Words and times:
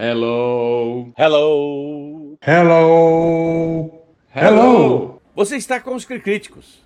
Hello. 0.00 1.12
Hello. 1.18 2.38
Hello. 2.40 3.90
Hello. 4.32 5.20
Você 5.34 5.56
está 5.56 5.80
com 5.80 5.96
os 5.96 6.04
críticos. 6.04 6.84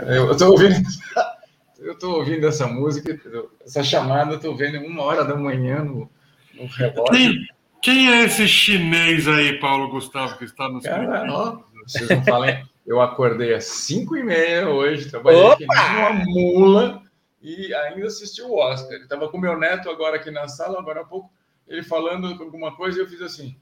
Eu 0.00 0.32
estou 0.32 0.50
ouvindo, 0.50 0.74
eu 1.78 1.96
tô 1.96 2.16
ouvindo 2.16 2.48
essa 2.48 2.66
música, 2.66 3.16
essa 3.64 3.84
chamada, 3.84 4.32
eu 4.32 4.40
tô 4.40 4.56
vendo 4.56 4.84
uma 4.84 5.04
hora 5.04 5.24
da 5.24 5.36
manhã 5.36 5.84
no, 5.84 6.10
no 6.54 6.66
relógio. 6.66 7.04
Quem, 7.12 7.46
quem 7.80 8.12
é 8.12 8.24
esse 8.24 8.48
chinês 8.48 9.28
aí, 9.28 9.60
Paulo 9.60 9.88
Gustavo, 9.88 10.36
que 10.36 10.44
está 10.44 10.68
nos 10.68 10.82
Cara, 10.82 11.24
ó, 11.32 11.60
vocês 11.86 12.10
não 12.10 12.24
falem. 12.24 12.66
Eu 12.84 13.00
acordei 13.00 13.54
às 13.54 13.64
5 13.64 14.16
e 14.16 14.24
meia 14.24 14.68
hoje, 14.68 15.08
trabalhei 15.08 15.40
Opa! 15.40 15.54
aqui 15.54 15.64
uma 15.64 16.12
mula 16.24 17.05
e 17.40 17.74
ainda 17.74 18.06
assisti 18.06 18.42
o 18.42 18.54
Oscar. 18.54 18.98
Estava 18.98 19.28
com 19.28 19.38
meu 19.38 19.58
neto 19.58 19.88
agora 19.90 20.16
aqui 20.16 20.30
na 20.30 20.48
sala, 20.48 20.78
agora 20.78 21.00
há 21.00 21.04
pouco, 21.04 21.30
ele 21.66 21.82
falando 21.82 22.26
alguma 22.42 22.74
coisa 22.76 22.98
e 22.98 23.02
eu 23.02 23.08
fiz 23.08 23.20
assim. 23.22 23.56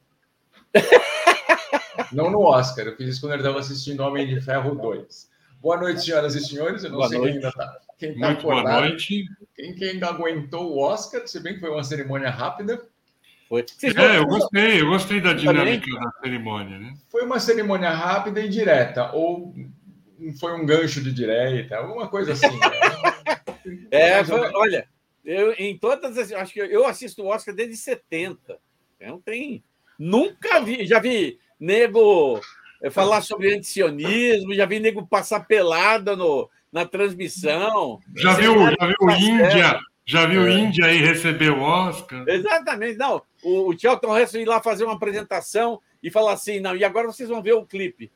Não 2.13 2.31
no 2.31 2.41
Oscar, 2.41 2.87
eu 2.87 2.97
fiz 2.97 3.09
isso 3.11 3.21
quando 3.21 3.33
ele 3.33 3.43
estava 3.43 3.59
assistindo 3.59 4.01
Homem 4.01 4.27
de 4.27 4.41
Ferro 4.41 4.75
2. 4.75 5.31
Boa 5.61 5.79
noite, 5.79 6.03
senhoras 6.03 6.35
e 6.35 6.45
senhores. 6.45 6.85
Eu 6.85 6.91
não 6.91 6.99
Boa 6.99 7.09
sei 7.09 7.19
noite. 7.19 7.33
quem 7.33 7.37
ainda 7.39 7.49
está. 7.49 7.79
Quem 7.99 8.19
tá 8.19 8.27
Muito 8.27 8.43
boa 8.43 8.55
acordado, 8.61 8.89
noite. 8.89 9.25
Quem, 9.57 9.75
quem 9.75 9.89
ainda 9.91 10.09
aguentou 10.09 10.73
o 10.73 10.79
Oscar, 10.79 11.27
se 11.27 11.41
bem 11.41 11.55
que 11.55 11.61
foi 11.61 11.71
uma 11.71 11.83
cerimônia 11.85 12.29
rápida. 12.29 12.85
Foi. 13.49 13.65
É, 13.83 14.19
eu 14.19 14.27
gostei, 14.27 14.81
eu 14.81 14.87
gostei 14.89 15.21
da 15.21 15.31
Também? 15.35 15.81
dinâmica 15.81 16.01
da 16.01 16.13
cerimônia, 16.23 16.79
né? 16.79 16.95
Foi 17.09 17.25
uma 17.25 17.41
cerimônia 17.41 17.91
rápida 17.91 18.41
e 18.41 18.49
direta, 18.49 19.13
ou 19.13 19.55
foi 20.39 20.53
um 20.53 20.67
gancho 20.67 21.03
de 21.03 21.13
direita, 21.13 21.77
alguma 21.77 22.09
coisa 22.09 22.33
assim. 22.33 22.59
né? 22.59 23.14
É, 23.91 24.25
foi- 24.25 24.51
olha, 24.55 24.89
eu, 25.25 25.53
em 25.53 25.77
todas 25.79 26.19
as. 26.19 26.33
Acho 26.33 26.53
que 26.53 26.61
eu 26.61 26.87
assisto 26.87 27.23
o 27.23 27.27
Oscar 27.27 27.55
desde 27.55 27.77
70. 27.77 28.59
Não 29.01 29.21
tem. 29.21 29.63
Nunca 29.99 30.61
vi. 30.61 30.87
Já 30.87 30.99
vi 30.99 31.39
nego 31.59 32.41
eh, 32.83 32.91
falar 32.91 33.23
sobre 33.23 33.55
antisionismo, 33.55 34.55
já 34.55 34.67
vi 34.67 34.81
nego 34.81 35.07
passar 35.07 35.41
pelada 35.47 36.15
no, 36.17 36.51
na 36.73 36.85
transmissão. 36.85 38.01
Já 38.17 38.35
viu, 38.35 38.55
já 38.55 38.87
viu 38.87 39.11
Índia? 39.11 39.81
Já 40.07 40.27
viu 40.27 40.47
É. 40.47 40.51
Índia 40.53 40.87
aí 40.87 40.99
receber 40.99 41.51
o 41.51 41.61
Oscar? 41.63 42.25
Exatamente, 42.29 42.99
não. 42.99 43.23
O, 43.43 43.71
o 43.71 43.79
Charlton 43.79 44.19
Heston 44.19 44.39
ir 44.39 44.45
lá 44.45 44.61
fazer 44.61 44.85
uma 44.85 44.95
apresentação 44.95 45.81
e 46.03 46.11
falar 46.11 46.33
assim: 46.33 46.61
não, 46.61 46.77
e 46.77 46.85
agora 46.85 47.07
vocês 47.07 47.29
vão 47.29 47.43
ver 47.43 47.55
o 47.55 47.65
clipe. 47.65 48.11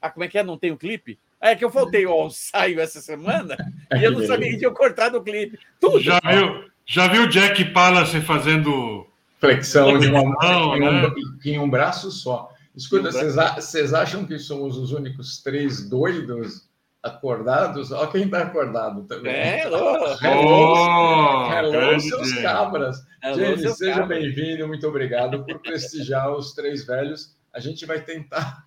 Ah, 0.00 0.10
como 0.10 0.24
é 0.24 0.28
que 0.28 0.36
é? 0.36 0.42
Não 0.42 0.58
tem 0.58 0.72
o 0.72 0.76
clipe? 0.76 1.16
É 1.42 1.56
que 1.56 1.64
eu 1.64 1.70
faltei 1.70 2.04
ao 2.04 2.26
ensaio 2.28 2.80
essa 2.80 3.00
semana 3.00 3.56
e 3.92 4.04
eu 4.04 4.12
não 4.12 4.24
sabia 4.24 4.50
que 4.50 4.58
tinha 4.58 4.70
cortado 4.70 5.18
o 5.18 5.22
clipe. 5.22 5.58
Tudo. 5.80 6.00
Já 6.00 6.20
viu, 6.20 6.64
já 6.86 7.08
viu 7.08 7.26
Jack 7.28 7.64
Palance 7.72 8.20
fazendo. 8.20 9.06
Flexão 9.40 9.98
de 9.98 10.06
uma 10.06 10.22
Não, 10.40 10.76
em, 10.76 10.82
um, 10.82 11.02
né? 11.02 11.14
em 11.44 11.58
um 11.58 11.68
braço 11.68 12.12
só. 12.12 12.48
Escuta, 12.76 13.08
um 13.08 13.54
vocês 13.56 13.92
acham 13.92 14.24
que 14.24 14.38
somos 14.38 14.78
os 14.78 14.92
únicos 14.92 15.42
três 15.42 15.90
doidos 15.90 16.68
acordados? 17.02 17.90
Olha 17.90 18.06
quem 18.06 18.22
está 18.26 18.42
acordado 18.42 19.02
também. 19.02 19.34
É, 19.34 19.68
ô, 19.68 20.16
Oh, 20.24 21.52
Hello, 21.52 22.00
seus 22.00 22.34
cabras. 22.34 23.04
Hello, 23.20 23.36
James, 23.36 23.76
seja 23.76 24.06
bem-vindo, 24.06 24.68
muito 24.68 24.86
obrigado 24.86 25.44
por 25.44 25.58
prestigiar 25.58 26.32
os 26.32 26.54
três 26.54 26.86
velhos. 26.86 27.36
A 27.52 27.58
gente 27.58 27.84
vai 27.84 28.00
tentar 28.00 28.64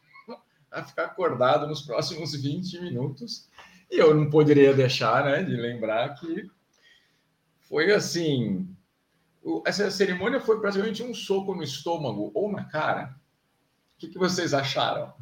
a 0.79 0.83
ficar 0.83 1.05
acordado 1.05 1.67
nos 1.67 1.81
próximos 1.81 2.33
20 2.41 2.79
minutos. 2.81 3.47
E 3.91 3.97
eu 3.97 4.13
não 4.13 4.29
poderia 4.29 4.73
deixar 4.73 5.23
né, 5.25 5.43
de 5.43 5.55
lembrar 5.55 6.15
que 6.15 6.49
foi 7.69 7.91
assim. 7.91 8.67
o- 9.43 9.61
Essa 9.65 9.89
cerimônia 9.91 10.39
foi 10.39 10.59
praticamente 10.59 11.03
um 11.03 11.13
soco 11.13 11.53
no 11.55 11.63
estômago 11.63 12.31
ou 12.33 12.51
na 12.51 12.65
cara. 12.65 13.15
O 13.95 13.97
que, 13.99 14.07
que 14.09 14.17
vocês 14.17 14.53
acharam? 14.53 15.13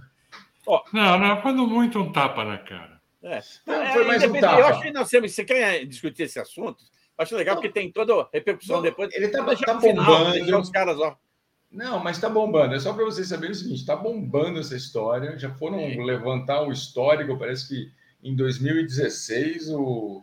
Não, 0.93 1.19
não, 1.19 1.41
quando 1.41 1.67
muito 1.67 1.99
um 1.99 2.11
tapa 2.11 2.43
na 2.45 2.57
cara. 2.57 3.01
É. 3.21 3.41
Não, 3.67 3.73
É, 3.75 3.93
foi 3.93 4.03
mais 4.05 4.21
um 4.23 4.25
independente, 4.27 4.41
tapa. 4.41 4.59
Eu 4.59 4.65
acho 4.67 4.81
que 4.81 4.91
nós 4.91 5.09
temos. 5.09 5.31
Você 5.33 5.43
quer 5.45 5.85
discutir 5.85 6.23
esse 6.23 6.39
assunto? 6.39 6.83
Acho 7.17 7.35
legal 7.35 7.55
porque 7.55 7.69
tem 7.69 7.91
toda 7.91 8.13
a 8.21 8.29
repercussão 8.33 8.77
Não, 8.77 8.83
depois. 8.83 9.13
ele 9.13 9.27
tá- 9.27 9.43
tá 9.45 9.55
final, 9.79 9.79
bombando. 10.05 10.31
deixar 10.31 10.57
os 10.59 10.69
caras, 10.69 10.97
ó. 10.99 11.15
Não, 11.73 11.99
mas 11.99 12.19
tá 12.19 12.29
bombando. 12.29 12.75
É 12.75 12.79
só 12.79 12.93
para 12.93 13.03
vocês 13.03 13.27
saberem 13.27 13.51
o 13.51 13.55
seguinte: 13.55 13.79
está 13.79 13.95
bombando 13.95 14.59
essa 14.59 14.75
história. 14.75 15.37
Já 15.39 15.49
foram 15.49 15.79
Sim. 15.79 16.05
levantar 16.05 16.61
o 16.61 16.71
histórico. 16.71 17.37
Parece 17.37 17.67
que 17.67 17.91
em 18.23 18.35
2016 18.35 19.71
o 19.71 20.21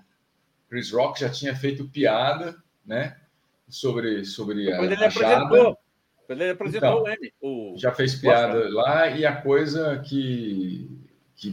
Chris 0.68 0.92
Rock 0.92 1.20
já 1.20 1.28
tinha 1.28 1.54
feito 1.54 1.88
piada, 1.88 2.56
né? 2.86 3.16
Sobre, 3.68 4.24
sobre 4.24 4.72
a, 4.72 4.76
Quando 4.78 4.92
ele 4.92 5.04
apresentou. 5.04 5.78
Quando 6.26 6.40
ele 6.42 6.50
apresentou 6.50 7.00
Então, 7.00 7.08
M. 7.08 7.32
O... 7.42 7.74
Já 7.76 7.92
fez 7.92 8.14
piada 8.14 8.68
lá 8.72 9.08
e 9.08 9.26
a 9.26 9.34
coisa 9.34 9.98
que, 9.98 10.88
que 11.34 11.52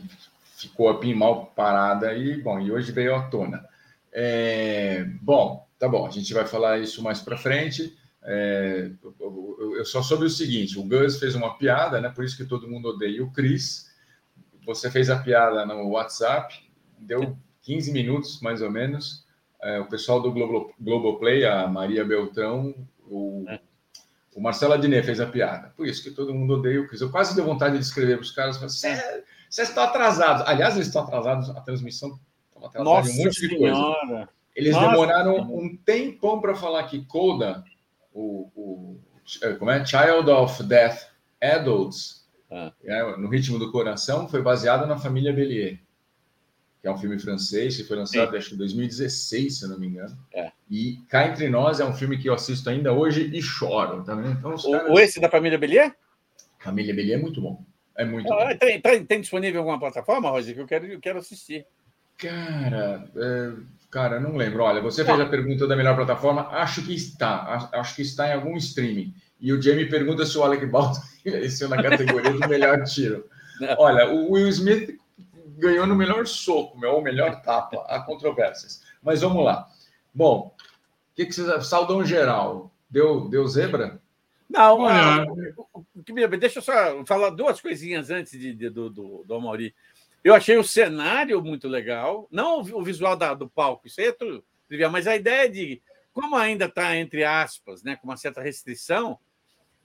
ficou 0.56 0.94
pin 1.00 1.16
mal 1.16 1.48
parada 1.48 2.14
e, 2.14 2.40
bom, 2.40 2.60
e 2.60 2.72
hoje 2.72 2.92
veio 2.92 3.16
à 3.16 3.24
tona. 3.24 3.68
É, 4.12 5.04
bom, 5.22 5.68
tá 5.80 5.88
bom, 5.88 6.06
a 6.06 6.12
gente 6.12 6.32
vai 6.34 6.46
falar 6.46 6.78
isso 6.80 7.02
mais 7.04 7.20
para 7.20 7.38
frente. 7.38 7.98
É, 8.24 8.92
eu, 9.74 9.78
eu- 9.80 9.86
só 9.86 10.02
soube 10.02 10.26
o 10.26 10.30
seguinte: 10.30 10.78
o 10.80 10.84
Gus 10.84 11.20
fez 11.20 11.36
uma 11.36 11.58
piada, 11.58 12.00
né? 12.02 12.10
Por 12.10 12.24
isso 12.24 12.38
que 12.38 12.46
todo 12.46 12.68
mundo 12.68 12.90
odeia 12.90 13.24
o 13.24 13.32
Chris. 13.32 13.88
Você 14.66 14.92
fez 14.92 15.10
a 15.10 15.18
piada 15.20 15.66
no 15.66 15.88
WhatsApp, 15.90 16.54
deu 17.00 17.38
15 17.62 17.92
minutos 17.92 18.42
mais 18.42 18.62
ou 18.62 18.70
menos. 18.72 19.26
É, 19.62 19.80
o 19.80 19.86
pessoal 19.86 20.22
do 20.22 20.32
Globo, 20.32 20.74
Globoplay, 20.80 21.46
a 21.46 21.68
Maria 21.68 22.06
Beltrão, 22.06 22.76
o, 23.10 23.44
É. 23.48 23.60
o 24.36 24.42
Marcelo 24.42 24.74
Adnet 24.74 25.04
fez 25.06 25.20
a 25.20 25.26
piada. 25.26 25.74
Por 25.76 25.88
isso 25.88 26.04
que 26.04 26.12
todo 26.12 26.34
mundo 26.34 26.54
odeia 26.56 26.80
o 26.82 26.88
Chris. 26.88 27.02
Eu 27.02 27.10
quase 27.10 27.34
dei 27.36 27.44
vontade 27.44 27.76
de 27.78 27.84
escrever 27.84 28.18
para 28.18 28.24
os 28.24 28.32
caras: 28.32 28.58
"Cê- 28.80 29.24
vocês 29.50 29.70
estão 29.70 29.84
atrasados. 29.84 30.44
Aliás, 30.48 30.76
eles 30.76 30.88
estão 30.88 31.04
atrasados, 31.04 31.50
a 31.50 31.62
transmissão 31.62 32.20
estava 32.50 32.68
atrasada 32.68 32.84
Nossa 32.98 33.12
um 33.12 33.24
monte 33.24 33.48
de 33.48 33.58
coisa. 33.58 34.30
Eles 34.56 34.74
Nossa 34.74 34.90
demoraram 34.90 35.34
Senhora. 35.36 35.52
um 35.54 35.78
tempão 35.78 36.42
para 36.42 36.56
falar 36.56 36.84
que 36.84 37.06
Coda, 37.06 37.64
o, 38.14 38.50
o- 38.56 39.00
como 39.60 39.72
é? 39.72 39.86
Child 39.86 40.30
of 40.30 40.64
Death 40.64 41.08
Adults, 41.42 42.28
Ah. 42.52 42.72
é, 42.84 43.18
no 43.18 43.28
ritmo 43.28 43.60
do 43.60 43.72
coração, 43.72 44.28
foi 44.28 44.42
baseado 44.42 44.88
na 44.88 44.98
família 44.98 45.34
Bellier, 45.34 45.80
que 46.82 46.88
é 46.88 46.92
um 46.92 46.98
filme 46.98 47.20
francês 47.20 47.76
que 47.76 47.84
foi 47.84 47.98
lançado 47.98 48.36
acho 48.38 48.50
que 48.50 48.56
em 48.56 48.58
2016, 48.58 49.60
se 49.60 49.66
eu 49.66 49.70
não 49.70 49.80
me 49.80 49.88
engano. 49.88 50.18
É. 50.34 50.52
E 50.70 50.98
Cá 51.10 51.28
Entre 51.28 51.50
Nós 51.50 51.80
é 51.80 51.86
um 51.86 51.94
filme 51.94 52.18
que 52.18 52.30
eu 52.30 52.34
assisto 52.34 52.70
ainda 52.70 52.94
hoje 52.94 53.30
e 53.34 53.42
choro, 53.42 54.04
tá 54.04 54.16
vendo? 54.16 54.32
Então, 54.32 54.54
os 54.54 54.64
caras... 54.64 54.90
O, 54.90 54.94
o 54.94 55.00
esse 55.00 55.20
da 55.20 55.30
família 55.30 55.58
Belier? 55.58 55.96
Família 56.60 56.94
Bellier 56.94 57.20
é 57.20 57.22
muito 57.22 57.42
bom. 57.42 57.64
É 57.96 58.06
muito 58.06 58.28
bom. 58.28 58.40
Ah, 58.40 58.56
tem, 58.56 58.80
tem, 58.80 59.06
tem 59.06 59.22
disponível 59.22 59.60
alguma 59.60 59.80
plataforma, 59.80 60.30
Rosi, 60.30 60.54
que 60.54 60.62
eu 60.62 60.68
quero, 60.68 60.86
eu 60.86 61.00
quero 61.00 61.20
assistir. 61.20 61.66
Cara, 62.18 63.10
é, 63.16 63.54
cara, 63.90 64.20
não 64.20 64.36
lembro. 64.36 64.64
Olha, 64.64 64.82
você 64.82 65.04
fez 65.04 65.20
a 65.20 65.26
pergunta 65.26 65.68
da 65.68 65.76
melhor 65.76 65.96
plataforma. 65.96 66.48
Acho 66.50 66.84
que 66.84 66.94
está. 66.94 67.70
Acho 67.74 67.96
que 67.96 68.02
está 68.02 68.28
em 68.30 68.34
algum 68.34 68.56
streaming. 68.58 69.14
E 69.40 69.54
o 69.54 69.62
Jamie 69.62 69.90
pergunta 69.90 70.26
se 70.26 70.38
o 70.38 70.44
Alec 70.44 70.66
Baldwin 70.66 71.02
venceu 71.26 71.70
na 71.70 71.82
categoria 71.82 72.32
do 72.32 72.48
melhor 72.48 72.84
tiro. 72.84 73.26
Não. 73.60 73.76
Olha, 73.80 74.10
o 74.10 74.32
Will 74.32 74.48
Smith 74.50 74.98
ganhou 75.58 75.86
no 75.88 75.96
melhor 75.96 76.26
soco, 76.28 76.78
meu, 76.78 76.92
ou 76.94 77.02
melhor 77.02 77.42
tapa. 77.42 77.84
Há 77.88 78.00
controvérsias. 78.02 78.84
Mas 79.02 79.22
vamos 79.22 79.44
lá. 79.44 79.68
Bom, 80.14 80.54
o 80.58 81.16
que, 81.16 81.26
que 81.26 81.34
vocês 81.34 81.68
Saudão 81.68 82.04
geral. 82.06 82.72
Deu, 82.90 83.28
deu 83.28 83.48
zebra? 83.48 84.00
Não, 84.50 84.80
Olha- 84.80 85.24
ah, 85.24 86.38
deixa 86.40 86.60
eu 86.60 86.64
só 86.64 87.04
falar 87.06 87.32
duas 87.32 87.60
coisinhas 87.60 88.10
antes 88.10 88.32
de, 88.40 88.54
de- 88.54 88.70
do, 88.70 88.90
do, 88.90 89.24
do 89.26 89.34
Amaury. 89.36 89.76
Eu 90.24 90.34
achei 90.36 90.58
o 90.58 90.64
cenário 90.64 91.42
muito 91.42 91.68
legal, 91.68 92.28
não 92.32 92.60
o 92.62 92.84
visual 92.84 93.16
da- 93.16 93.34
do 93.34 93.48
palco, 93.50 93.88
isso 93.88 94.02
aí 94.02 94.08
é 94.08 94.12
tudo 94.12 94.44
trivial, 94.68 94.92
mas 94.92 95.08
a 95.08 95.16
ideia 95.16 95.50
de 95.50 95.82
como 96.12 96.36
ainda 96.36 96.66
está, 96.66 96.96
entre 96.98 97.24
aspas, 97.24 97.84
né, 97.84 97.96
com 97.96 98.08
uma 98.08 98.18
certa 98.18 98.42
restrição, 98.42 99.20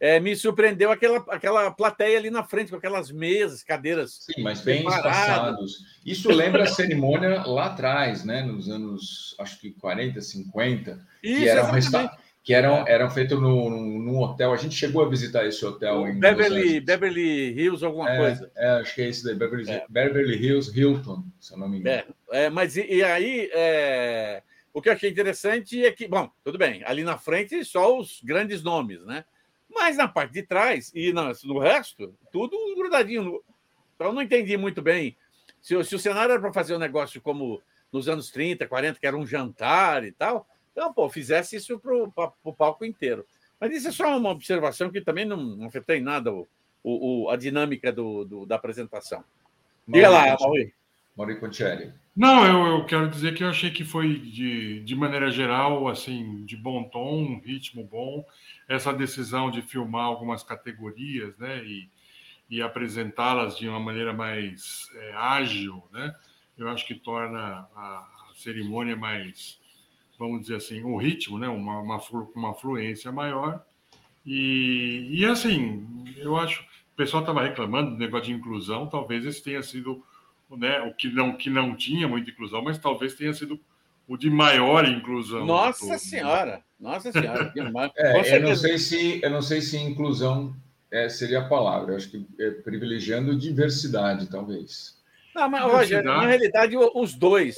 é, 0.00 0.18
me 0.18 0.34
surpreendeu 0.34 0.90
aquela, 0.90 1.18
aquela 1.28 1.70
plateia 1.70 2.18
ali 2.18 2.28
na 2.30 2.42
frente, 2.42 2.70
com 2.70 2.76
aquelas 2.76 3.12
mesas, 3.12 3.62
cadeiras. 3.62 4.14
Sim, 4.24 4.42
mas 4.42 4.60
bem 4.62 4.84
espaçados. 4.88 5.84
Isso 6.04 6.28
lembra 6.32 6.64
a 6.64 6.66
cerimônia 6.66 7.42
lá 7.46 7.66
atrás, 7.66 8.24
né? 8.24 8.42
Nos 8.42 8.68
anos, 8.68 9.36
acho 9.38 9.60
que 9.60 9.70
40, 9.70 10.20
50. 10.20 11.06
Isso, 11.22 11.36
que 11.42 11.48
eram, 11.48 11.76
exatamente. 11.76 12.08
resta- 12.10 12.21
que 12.42 12.52
eram, 12.52 12.86
eram 12.88 13.08
feitos 13.08 13.40
no, 13.40 13.70
no, 13.70 13.80
num 14.00 14.18
hotel. 14.20 14.52
A 14.52 14.56
gente 14.56 14.74
chegou 14.74 15.04
a 15.04 15.08
visitar 15.08 15.46
esse 15.46 15.64
hotel 15.64 16.08
em 16.08 16.18
Beverly. 16.18 16.80
Beverly 16.80 17.52
Hills, 17.52 17.84
alguma 17.84 18.10
É, 18.10 18.16
coisa. 18.16 18.50
é, 18.56 18.68
acho 18.80 18.94
que 18.94 19.02
é 19.02 19.08
esse 19.08 19.24
daí, 19.24 19.34
Beverly, 19.36 19.70
É. 19.70 19.86
Beverly 19.88 20.34
Hills 20.44 20.76
Hilton, 20.76 21.24
se 21.38 21.54
eu 21.54 21.58
não 21.58 21.68
me 21.68 21.78
engano. 21.78 22.14
É, 22.32 22.44
é, 22.44 22.50
mas 22.50 22.76
e, 22.76 22.84
e 22.86 23.04
aí, 23.04 23.48
é, 23.52 24.42
o 24.72 24.82
que 24.82 24.88
eu 24.88 24.92
achei 24.92 25.08
interessante 25.10 25.84
é 25.84 25.92
que, 25.92 26.08
bom, 26.08 26.28
tudo 26.44 26.58
bem, 26.58 26.82
ali 26.84 27.04
na 27.04 27.16
frente 27.16 27.64
só 27.64 27.96
os 27.96 28.20
grandes 28.24 28.60
nomes, 28.62 29.04
né? 29.04 29.24
Mas 29.72 29.96
na 29.96 30.08
parte 30.08 30.32
de 30.32 30.42
trás 30.42 30.90
e 30.94 31.12
na- 31.12 31.32
no 31.44 31.58
resto, 31.58 32.12
tudo 32.32 32.56
grudadinho. 32.76 33.22
no- 33.22 33.44
Então, 33.94 34.08
eu 34.08 34.12
não 34.12 34.20
entendi 34.22 34.56
muito 34.56 34.82
bem 34.82 35.16
se, 35.60 35.80
se 35.84 35.94
o 35.94 35.98
cenário 35.98 36.32
era 36.32 36.40
para 36.40 36.52
fazer 36.52 36.74
um 36.74 36.78
negócio 36.78 37.20
como 37.20 37.62
nos 37.92 38.08
anos 38.08 38.30
30, 38.30 38.66
40, 38.66 38.98
que 38.98 39.06
era 39.06 39.16
um 39.16 39.24
jantar 39.26 40.02
e 40.04 40.10
tal, 40.10 40.46
Então, 40.72 40.92
pô, 40.92 41.08
fizesse 41.08 41.56
isso 41.56 41.78
para 41.78 42.32
o 42.42 42.52
palco 42.52 42.84
inteiro. 42.84 43.24
Mas 43.60 43.72
isso 43.76 43.88
é 43.88 43.92
só 43.92 44.16
uma 44.16 44.30
observação 44.30 44.90
que 44.90 45.00
também 45.00 45.24
não, 45.24 45.36
não 45.36 45.66
afetou 45.66 45.94
em 45.94 46.00
nada 46.00 46.32
o, 46.32 46.48
o, 46.82 47.30
a 47.30 47.36
dinâmica 47.36 47.92
do, 47.92 48.24
do, 48.24 48.46
da 48.46 48.56
apresentação. 48.56 49.22
Diga 49.86 50.08
lá, 50.08 50.36
Mauri. 50.40 50.74
Mauri 51.16 51.38
Contieri. 51.38 51.92
Não, 52.14 52.44
eu, 52.44 52.78
eu, 52.78 52.86
quero 52.86 53.08
dizer 53.08 53.34
que 53.34 53.42
eu 53.42 53.48
achei 53.48 53.70
que 53.70 53.84
foi, 53.84 54.18
de, 54.18 54.80
de 54.80 54.94
maneira 54.94 55.30
geral, 55.30 55.88
assim, 55.88 56.44
de 56.44 56.56
bom 56.56 56.84
tom, 56.84 57.22
um 57.22 57.40
ritmo 57.40 57.84
bom. 57.84 58.24
Essa 58.68 58.92
decisão 58.92 59.50
de 59.50 59.62
filmar 59.62 60.04
algumas 60.04 60.42
categorias, 60.42 61.36
né, 61.38 61.62
e, 61.64 61.88
e 62.50 62.60
apresentá-las 62.60 63.56
de 63.56 63.66
uma 63.66 63.80
maneira 63.80 64.12
mais 64.12 64.90
é, 64.94 65.12
ágil, 65.14 65.82
né, 65.90 66.14
eu 66.58 66.68
acho 66.68 66.86
que 66.86 66.94
torna 66.94 67.66
a, 67.74 67.80
a, 67.80 68.32
cerimônia 68.34 68.94
mais, 68.94 69.58
vamos 70.22 70.42
dizer 70.42 70.56
assim, 70.56 70.82
o 70.84 70.96
ritmo, 70.96 71.36
né, 71.36 71.48
uma, 71.48 71.80
uma, 71.80 72.00
uma 72.34 72.54
fluência 72.54 73.10
maior. 73.10 73.64
E, 74.24 75.08
e 75.10 75.24
assim, 75.24 75.84
eu 76.16 76.36
acho, 76.36 76.62
o 76.62 76.96
pessoal 76.96 77.22
estava 77.22 77.42
reclamando 77.42 77.90
do 77.90 77.98
negócio 77.98 78.26
de 78.26 78.32
inclusão, 78.32 78.86
talvez 78.86 79.26
esse 79.26 79.42
tenha 79.42 79.62
sido 79.62 80.04
né, 80.48 80.80
o 80.82 80.94
que 80.94 81.08
não, 81.08 81.36
que 81.36 81.50
não 81.50 81.74
tinha 81.74 82.06
muita 82.06 82.30
inclusão, 82.30 82.62
mas 82.62 82.78
talvez 82.78 83.14
tenha 83.14 83.34
sido 83.34 83.58
o 84.06 84.16
de 84.16 84.30
maior 84.30 84.86
inclusão. 84.86 85.44
Nossa 85.44 85.86
todo, 85.86 85.98
Senhora! 85.98 86.56
Né? 86.56 86.62
Nossa 86.78 87.10
Senhora! 87.10 87.52
é, 87.96 88.36
eu, 88.36 88.42
não 88.42 88.54
sei 88.54 88.78
se, 88.78 89.20
eu 89.22 89.30
não 89.30 89.42
sei 89.42 89.60
se 89.60 89.76
inclusão 89.76 90.54
é, 90.88 91.08
seria 91.08 91.40
a 91.40 91.48
palavra, 91.48 91.92
eu 91.92 91.96
acho 91.96 92.10
que 92.10 92.24
é 92.38 92.50
privilegiando 92.50 93.36
diversidade, 93.36 94.28
talvez. 94.30 95.00
Não, 95.34 95.48
mas, 95.48 95.62
Rogério, 95.62 96.04
na 96.04 96.26
realidade, 96.26 96.76
os 96.76 97.14
dois. 97.14 97.56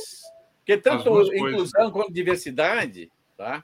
Porque 0.64 0.78
tanto 0.78 1.22
inclusão 1.34 1.90
quanto 1.90 2.12
diversidade, 2.12 3.12
tá? 3.36 3.62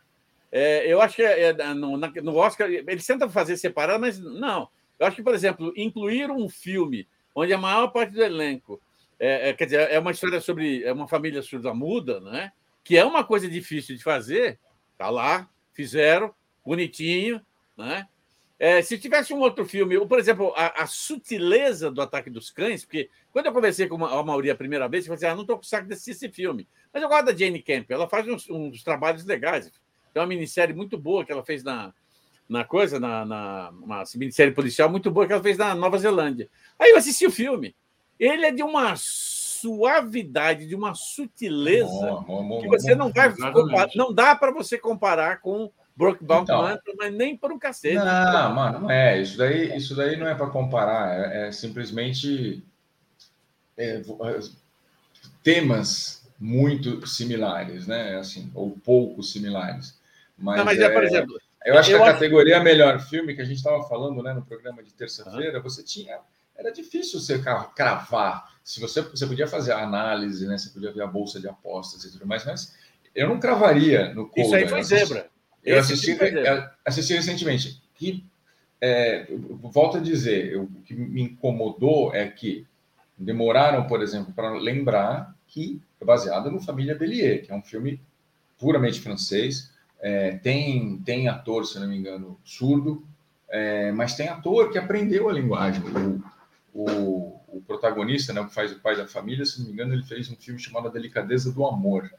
É, 0.53 0.93
eu 0.93 1.01
acho 1.01 1.17
que 1.17 1.23
é, 1.23 1.45
é 1.49 1.75
no, 1.75 1.97
no 1.97 2.37
Oscar 2.37 2.69
eles 2.69 3.07
tentam 3.07 3.31
fazer 3.31 3.57
separado, 3.57 4.01
mas 4.01 4.19
não. 4.19 4.69
Eu 4.99 5.07
acho 5.07 5.17
que, 5.17 5.23
por 5.23 5.35
exemplo, 5.35 5.73
incluir 5.75 6.31
um 6.31 6.49
filme 6.49 7.09
onde 7.35 7.55
a 7.55 7.59
maior 7.59 7.89
parte 7.89 8.13
do 8.13 8.23
elenco 8.23 8.81
é, 9.19 9.51
é, 9.51 9.53
quer 9.53 9.65
dizer, 9.67 9.91
é 9.91 9.99
uma 9.99 10.11
história 10.11 10.41
sobre 10.41 10.83
é 10.83 10.93
uma 10.93 11.07
família 11.07 11.43
surda-muda, 11.43 12.21
né? 12.21 12.53
que 12.83 12.97
é 12.97 13.05
uma 13.05 13.23
coisa 13.23 13.49
difícil 13.49 13.97
de 13.97 14.03
fazer. 14.03 14.59
Tá 14.99 15.09
lá, 15.11 15.49
fizeram, 15.73 16.35
bonitinho. 16.65 17.41
Né? 17.77 18.07
É, 18.63 18.83
se 18.83 18.99
tivesse 18.99 19.33
um 19.33 19.39
outro 19.39 19.65
filme, 19.65 19.97
ou, 19.97 20.07
por 20.07 20.19
exemplo, 20.19 20.53
a, 20.55 20.83
a, 20.83 20.87
sutileza 20.87 21.91
do 21.91 22.03
Ataque 22.03 22.29
dos 22.29 22.51
Cães, 22.51 22.85
porque 22.85 23.09
quando 23.33 23.47
eu 23.47 23.55
conversei 23.55 23.89
com 23.89 24.05
a 24.05 24.23
Mauri 24.23 24.51
a 24.51 24.55
primeira 24.55 24.87
vez, 24.87 25.07
eu 25.07 25.09
falei 25.09 25.17
assim, 25.17 25.33
ah, 25.33 25.35
não 25.35 25.45
estou 25.45 25.57
com 25.57 25.63
saco 25.63 25.87
de 25.87 25.95
assistir 25.95 26.11
esse 26.11 26.29
filme. 26.29 26.69
Mas 26.93 27.03
eu 27.03 27.09
gosto 27.09 27.25
da 27.25 27.35
Jane 27.35 27.63
Camp, 27.63 27.91
ela 27.91 28.07
faz 28.07 28.29
uns, 28.29 28.51
uns 28.51 28.83
trabalhos 28.85 29.25
legais. 29.25 29.73
Tem 30.13 30.21
uma 30.21 30.27
minissérie 30.27 30.75
muito 30.75 30.99
boa 30.99 31.25
que 31.25 31.33
ela 31.33 31.43
fez 31.43 31.65
na, 31.65 31.95
na 32.47 32.63
coisa, 32.63 33.01
na, 33.01 33.25
na 33.25 33.71
uma 33.81 34.05
minissérie 34.17 34.53
policial 34.53 34.91
muito 34.91 35.11
boa 35.11 35.27
que 35.27 35.33
ela 35.33 35.43
fez 35.43 35.57
na 35.57 35.75
Nova 35.75 35.97
Zelândia. 35.97 36.47
Aí 36.79 36.91
eu 36.91 36.99
assisti 36.99 37.25
o 37.25 37.33
filme. 37.33 37.75
Ele 38.19 38.45
é 38.45 38.53
de 38.53 38.63
uma 38.63 38.93
suavidade, 38.95 40.67
de 40.67 40.75
uma 40.75 40.95
sutileza 40.95 42.25
que 42.61 42.69
você 42.69 42.95
não 42.95 43.11
vai 43.11 43.35
comparar, 43.35 43.89
não 43.95 44.13
dá 44.13 44.37
para 44.37 44.53
você 44.53 44.77
comparar 44.77 45.41
com 45.41 45.73
Brokeback 45.97 46.43
então, 46.43 46.63
Mountain, 46.63 46.95
mas 46.97 47.15
nem 47.15 47.37
por 47.37 47.53
um 47.53 47.59
cacete. 47.59 47.97
Não, 47.97 48.55
mano, 48.55 48.81
não 48.81 48.91
é. 48.91 49.21
Isso 49.21 49.37
daí, 49.37 49.77
isso 49.77 49.95
daí 49.95 50.17
não 50.17 50.27
é 50.27 50.35
para 50.35 50.47
comparar. 50.47 51.33
É, 51.33 51.49
é 51.49 51.53
simplesmente 51.53 52.63
é, 53.77 53.97
é, 53.97 54.41
temas 55.43 56.27
muito 56.39 57.07
similares, 57.07 57.87
né? 57.87 58.17
Assim, 58.17 58.51
ou 58.55 58.71
pouco 58.71 59.23
similares. 59.23 59.99
Mas, 60.39 60.59
não, 60.59 60.65
mas 60.65 60.79
é, 60.79 60.89
por 60.89 61.05
exemplo, 61.05 61.39
eu 61.65 61.79
acho 61.79 61.91
eu 61.91 61.99
que 61.99 62.03
a 62.03 62.07
acho... 62.07 62.15
categoria 62.15 62.61
melhor 62.61 62.99
filme 63.01 63.35
que 63.35 63.43
a 63.43 63.45
gente 63.45 63.59
estava 63.59 63.83
falando, 63.87 64.23
né, 64.23 64.33
no 64.33 64.43
programa 64.43 64.83
de 64.83 64.93
terça-feira, 64.95 65.59
uhum. 65.59 65.63
você 65.63 65.83
tinha 65.83 66.19
era 66.61 66.71
difícil 66.71 67.19
você 67.19 67.41
cravar. 67.75 68.53
Se 68.63 68.81
você, 68.81 69.01
você 69.01 69.27
podia 69.27 69.47
fazer 69.47 69.73
a 69.73 69.83
análise, 69.83 70.47
né? 70.47 70.59
Você 70.59 70.69
podia 70.69 70.93
ver 70.93 71.03
a 71.03 71.07
bolsa 71.07 71.41
de 71.41 71.49
apostas 71.49 72.05
e 72.05 72.13
tudo 72.13 72.27
mais, 72.27 72.45
mas 72.45 72.77
eu 73.15 73.27
não 73.27 73.41
cravaria 73.41 74.13
no 74.15 74.31
Isso 74.37 74.55
aí 74.55 74.69
foi 74.69 74.83
zebra. 74.83 75.29
Eu 75.65 75.79
assisti, 75.79 76.17
assisti 76.85 77.15
recentemente. 77.15 77.83
Que, 77.95 78.25
é, 78.81 79.27
volto 79.63 79.99
a 79.99 80.01
dizer, 80.01 80.53
eu, 80.53 80.63
o 80.63 80.83
que 80.83 80.95
me 80.95 81.23
incomodou 81.23 82.15
é 82.15 82.27
que 82.27 82.67
demoraram, 83.17 83.87
por 83.87 84.03
exemplo, 84.03 84.33
para 84.33 84.51
lembrar 84.53 85.35
que 85.47 85.81
é 86.01 86.05
baseado 86.05 86.51
no 86.51 86.61
Família 86.61 86.95
Bélier, 86.95 87.45
que 87.45 87.53
é 87.53 87.55
um 87.55 87.63
filme 87.63 88.01
puramente 88.59 89.01
francês. 89.01 89.71
É, 90.01 90.33
tem, 90.39 90.99
tem 90.99 91.29
ator, 91.29 91.67
se 91.67 91.79
não 91.79 91.87
me 91.87 91.97
engano, 91.97 92.39
surdo, 92.43 93.05
é, 93.51 93.93
mas 93.93 94.15
tem 94.15 94.29
ator 94.29 94.71
que 94.71 94.79
aprendeu 94.79 95.29
a 95.29 95.33
linguagem. 95.33 95.83
O, 96.73 96.81
o, 96.83 97.41
o 97.49 97.63
protagonista, 97.67 98.33
né, 98.33 98.43
que 98.45 98.55
faz 98.55 98.73
o 98.73 98.81
pai 98.81 98.97
da 98.97 99.07
família, 99.07 99.45
se 99.45 99.59
não 99.59 99.67
me 99.67 99.73
engano, 99.73 99.93
ele 99.93 100.05
fez 100.05 100.31
um 100.31 100.37
filme 100.37 100.59
chamado 100.59 100.89
A 100.89 100.91
Delicadeza 100.91 101.53
do 101.53 101.67
Amor. 101.67 102.11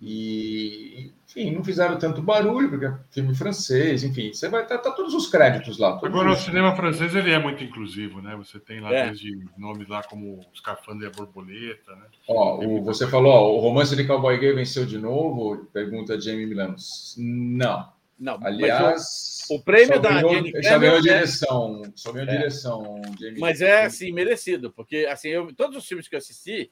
E, 0.00 1.10
enfim, 1.26 1.50
não 1.52 1.64
fizeram 1.64 1.98
tanto 1.98 2.20
barulho, 2.20 2.68
porque 2.68 2.84
é 2.84 2.98
filme 3.10 3.34
francês, 3.34 4.04
enfim, 4.04 4.30
você 4.32 4.46
vai 4.46 4.62
estar 4.62 4.76
tá, 4.76 4.90
tá 4.90 4.96
todos 4.96 5.14
os 5.14 5.26
créditos 5.26 5.78
lá. 5.78 5.98
Agora, 6.02 6.32
os... 6.32 6.40
o 6.40 6.44
cinema 6.44 6.76
francês 6.76 7.14
ele 7.14 7.32
é 7.32 7.38
muito 7.38 7.64
inclusivo, 7.64 8.20
né? 8.20 8.36
Você 8.36 8.60
tem 8.60 8.80
lá 8.80 8.92
é. 8.92 9.06
desde 9.06 9.46
nomes 9.56 9.88
lá 9.88 10.02
como 10.02 10.40
Escafandra 10.52 11.06
e 11.06 11.08
a 11.08 11.12
Borboleta, 11.12 11.96
né? 11.96 12.04
Ó, 12.28 12.62
o, 12.62 12.82
você 12.82 13.08
falou, 13.08 13.32
ó, 13.32 13.56
o 13.56 13.60
romance 13.60 13.96
de 13.96 14.06
Cowboy 14.06 14.38
Gay 14.38 14.52
venceu 14.52 14.84
de 14.84 14.98
novo? 14.98 15.66
Pergunta 15.72 16.20
Jamie 16.20 16.46
Milano. 16.46 16.76
Não. 17.16 17.96
Não, 18.18 18.38
aliás, 18.42 19.46
o, 19.50 19.56
o 19.56 19.62
prêmio 19.62 20.00
da 20.00 20.08
ganhou, 20.08 20.32
Jane 20.32 20.62
Só 20.62 20.78
ganhou 20.78 20.96
é 20.96 21.00
direção, 21.00 21.82
só 21.94 22.12
ganhou 22.12 22.28
é. 22.30 22.36
direção. 22.36 23.02
Jamie 23.20 23.38
mas 23.38 23.60
é 23.60 23.84
assim 23.84 24.10
merecido, 24.10 24.72
porque 24.72 25.06
assim 25.10 25.28
eu, 25.28 25.54
todos 25.54 25.76
os 25.76 25.86
filmes 25.86 26.08
que 26.08 26.14
eu 26.14 26.18
assisti, 26.18 26.70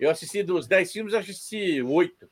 eu 0.00 0.10
assisti 0.10 0.42
dos 0.42 0.66
10 0.66 0.90
filmes, 0.90 1.12
eu 1.12 1.18
assisti 1.18 1.82
oito. 1.82 2.28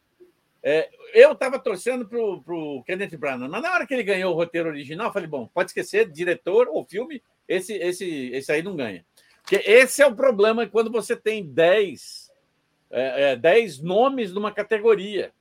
É, 0.62 0.90
eu 1.14 1.32
estava 1.32 1.58
torcendo 1.58 2.08
para 2.08 2.18
o 2.18 2.82
Kenneth 2.84 3.16
Branagh, 3.16 3.48
mas 3.48 3.62
na 3.62 3.72
hora 3.72 3.86
que 3.86 3.94
ele 3.94 4.02
ganhou 4.02 4.32
o 4.32 4.36
roteiro 4.36 4.68
original, 4.68 5.08
eu 5.08 5.12
falei, 5.12 5.28
bom, 5.28 5.46
pode 5.46 5.70
esquecer, 5.70 6.10
diretor 6.10 6.68
ou 6.68 6.84
filme, 6.84 7.22
esse, 7.46 7.74
esse, 7.74 8.30
esse 8.32 8.50
aí 8.50 8.62
não 8.62 8.74
ganha. 8.74 9.04
Porque 9.42 9.56
esse 9.64 10.02
é 10.02 10.06
o 10.06 10.16
problema 10.16 10.66
quando 10.66 10.90
você 10.90 11.14
tem 11.14 11.46
10, 11.46 12.32
é, 12.90 13.32
é, 13.32 13.36
10 13.36 13.80
nomes 13.80 14.32
numa 14.32 14.50
categoria. 14.50 15.32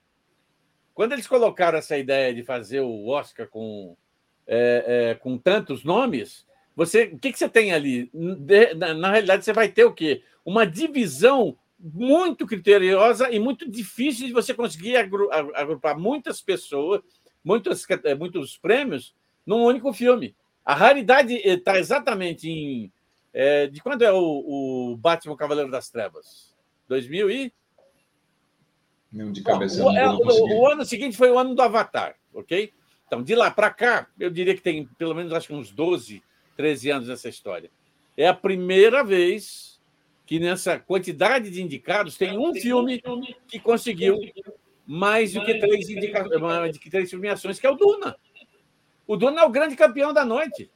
Quando 0.93 1.13
eles 1.13 1.25
colocaram 1.25 1.79
essa 1.79 1.97
ideia 1.97 2.33
de 2.33 2.43
fazer 2.43 2.81
o 2.81 3.07
Oscar 3.07 3.47
com, 3.47 3.97
é, 4.45 4.85
é, 4.87 5.15
com 5.15 5.37
tantos 5.37 5.83
nomes, 5.83 6.45
você, 6.75 7.05
o 7.05 7.17
que, 7.17 7.31
que 7.31 7.39
você 7.39 7.49
tem 7.49 7.73
ali? 7.73 8.11
De, 8.13 8.73
na, 8.75 8.93
na, 8.93 9.11
realidade, 9.11 9.43
você 9.43 9.53
vai 9.53 9.69
ter 9.69 9.85
o 9.85 9.93
quê? 9.93 10.21
Uma 10.45 10.67
divisão 10.67 11.57
muito 11.79 12.45
criteriosa 12.45 13.29
e 13.29 13.39
muito 13.39 13.69
difícil 13.69 14.27
de 14.27 14.33
você 14.33 14.53
conseguir 14.53 14.95
agru, 14.95 15.29
agrupar 15.53 15.97
muitas 15.97 16.41
pessoas, 16.41 17.01
muitos, 17.43 17.85
é, 18.03 18.15
muitos 18.15 18.57
prêmios 18.57 19.15
num 19.45 19.63
único 19.63 19.91
filme. 19.93 20.35
A 20.63 20.73
raridade 20.73 21.35
está 21.35 21.77
exatamente 21.77 22.49
em. 22.49 22.91
É, 23.33 23.67
de 23.67 23.81
quando 23.81 24.01
é 24.01 24.11
o, 24.11 24.93
o 24.93 24.97
Batman 24.97 25.35
Cavaleiro 25.35 25.69
das 25.69 25.89
Trevas? 25.89 26.55
2000 26.87 27.29
e 27.29 27.53
Nenhum 29.15 29.31
de 29.31 29.41
cabeça. 29.41 29.81
Bom, 29.81 29.93
o, 29.93 29.97
é, 29.97 30.09
o, 30.09 30.59
o, 30.59 30.67
ano 30.67 30.83
seguinte 30.83 31.15
foi 31.15 31.31
o 31.31 31.39
ano 31.39 31.55
do 31.55 31.61
Avatar, 31.61 32.15
ok? 32.33 32.73
Então, 33.07 33.23
de 33.23 33.33
lá 33.33 33.49
para 33.49 33.69
cá, 33.69 34.07
eu 34.19 34.29
diria 34.29 34.53
que 34.53 34.61
tem 34.61 34.85
pelo 34.97 35.15
menos 35.15 35.31
acho 35.31 35.47
que 35.47 35.53
uns 35.53 35.71
12, 35.71 36.21
13 36.57 36.89
anos 36.89 37.07
nessa 37.07 37.29
história. 37.29 37.71
É 38.17 38.27
a 38.27 38.33
primeira 38.33 39.05
vez 39.05 39.74
que 40.25 40.39
nessa 40.39 40.79
quantidade 40.79 41.49
de 41.49 41.61
indicados 41.61 42.17
tem 42.17 42.37
um 42.37 42.53
filme 42.53 43.01
que 43.47 43.59
conseguiu 43.59 44.19
mais 44.85 45.33
do 45.33 45.43
que 45.43 45.55
três, 45.55 45.89
indica... 45.89 46.23
que 46.79 46.89
três 46.89 47.09
premiações, 47.09 47.59
que 47.59 47.67
é 47.67 47.69
o 47.69 47.75
Duna. 47.75 48.15
O 49.07 49.15
Duna 49.15 49.41
é 49.41 49.45
o 49.45 49.49
grande 49.49 49.75
campeão 49.75 50.13
da 50.13 50.25
noite. 50.25 50.69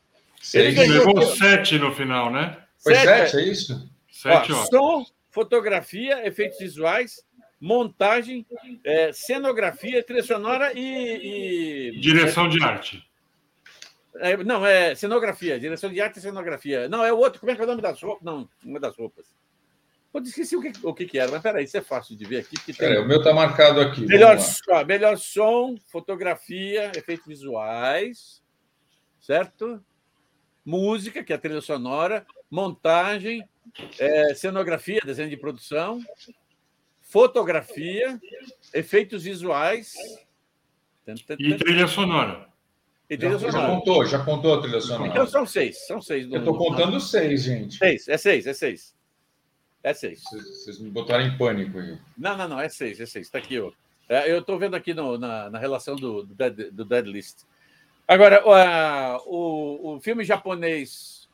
Ele 0.53 0.71
ganhou 0.71 1.05
levou 1.07 1.35
sete 1.35 1.77
no 1.77 1.93
final, 1.93 2.31
né? 2.31 2.57
Foi 2.77 2.95
sete, 2.95 3.31
sete 3.31 3.37
é 3.37 3.51
isso? 3.51 3.91
Sete, 4.09 4.51
ó, 4.51 4.61
ó. 4.61 4.65
Som, 4.65 5.05
fotografia, 5.29 6.25
efeitos 6.25 6.59
visuais, 6.59 7.23
montagem, 7.59 8.45
é, 8.83 9.11
cenografia, 9.11 10.03
trilha 10.03 10.23
sonora 10.23 10.71
e, 10.73 11.91
e... 11.95 11.99
Direção 11.99 12.47
de 12.47 12.63
arte. 12.63 13.03
É, 14.19 14.37
não, 14.37 14.65
é 14.65 14.95
cenografia, 14.95 15.59
direção 15.59 15.91
de 15.91 16.01
arte 16.01 16.19
e 16.19 16.21
cenografia. 16.21 16.89
Não, 16.89 17.03
é 17.03 17.11
o 17.11 17.17
outro. 17.17 17.39
Como 17.39 17.51
é 17.51 17.55
que 17.55 17.61
é 17.61 17.63
o 17.63 17.67
nome 17.67 17.81
das 17.81 18.01
roupas? 18.01 18.23
Não, 18.23 18.47
uma 18.63 18.79
das 18.79 18.95
roupas. 18.95 19.25
Eu 20.13 20.23
esqueci 20.23 20.55
o 20.55 20.61
que, 20.61 20.71
o 20.83 20.93
que, 20.93 21.05
que 21.05 21.19
era, 21.19 21.31
mas 21.31 21.41
peraí, 21.41 21.65
isso 21.65 21.77
é 21.77 21.81
fácil 21.81 22.15
de 22.15 22.25
ver 22.25 22.39
aqui. 22.39 22.55
Porque 22.55 22.73
tem... 22.73 22.97
o 22.97 23.07
meu 23.07 23.19
está 23.19 23.33
marcado 23.33 23.79
aqui. 23.79 24.01
Melhor, 24.01 24.37
ó, 24.69 24.83
melhor 24.83 25.17
som, 25.17 25.77
fotografia, 25.91 26.91
efeitos 26.95 27.27
visuais, 27.27 28.41
certo? 29.19 29.83
Música, 30.65 31.23
que 31.23 31.31
é 31.31 31.35
a 31.35 31.39
trilha 31.39 31.61
sonora, 31.61 32.25
montagem, 32.49 33.47
é, 33.99 34.33
cenografia, 34.33 34.99
desenho 35.05 35.29
de 35.29 35.37
produção, 35.37 36.01
fotografia, 37.01 38.19
efeitos 38.73 39.23
visuais, 39.23 39.93
E 41.39 41.55
trilha 41.55 41.87
sonora. 41.87 42.48
E 43.09 43.17
já, 43.19 43.37
já 43.37 43.67
contou, 43.67 44.05
já 44.05 44.19
contou 44.23 44.53
a 44.53 44.61
trilha 44.61 44.79
sonora. 44.79 45.09
Então 45.09 45.25
são 45.25 45.45
seis, 45.45 45.87
são 45.87 45.99
seis. 45.99 46.27
Do, 46.27 46.35
Eu 46.35 46.39
estou 46.39 46.55
contando 46.55 46.91
do... 46.91 46.99
seis, 46.99 47.43
gente. 47.43 47.75
Seis, 47.75 48.07
é 48.07 48.17
seis, 48.17 48.45
é 48.45 48.53
seis. 48.53 48.95
É 49.83 49.93
seis. 49.93 50.21
Vocês 50.23 50.77
me 50.79 50.91
botaram 50.91 51.25
em 51.25 51.35
pânico 51.35 51.79
aí. 51.79 51.97
Não, 52.17 52.37
não, 52.37 52.47
não, 52.47 52.59
é 52.59 52.69
seis, 52.69 52.99
é 52.99 53.05
seis. 53.07 53.25
Está 53.25 53.39
aqui, 53.39 53.59
ó. 53.59 53.71
É, 54.07 54.31
eu 54.31 54.39
estou 54.39 54.59
vendo 54.59 54.75
aqui 54.75 54.93
no, 54.93 55.17
na, 55.17 55.49
na 55.49 55.57
relação 55.57 55.95
do, 55.95 56.23
do, 56.23 56.35
dead, 56.35 56.71
do 56.71 56.85
Dead 56.85 57.05
List. 57.05 57.43
Agora, 58.07 58.43
o, 59.25 59.95
o 59.95 59.99
filme 60.01 60.23
japonês, 60.23 61.27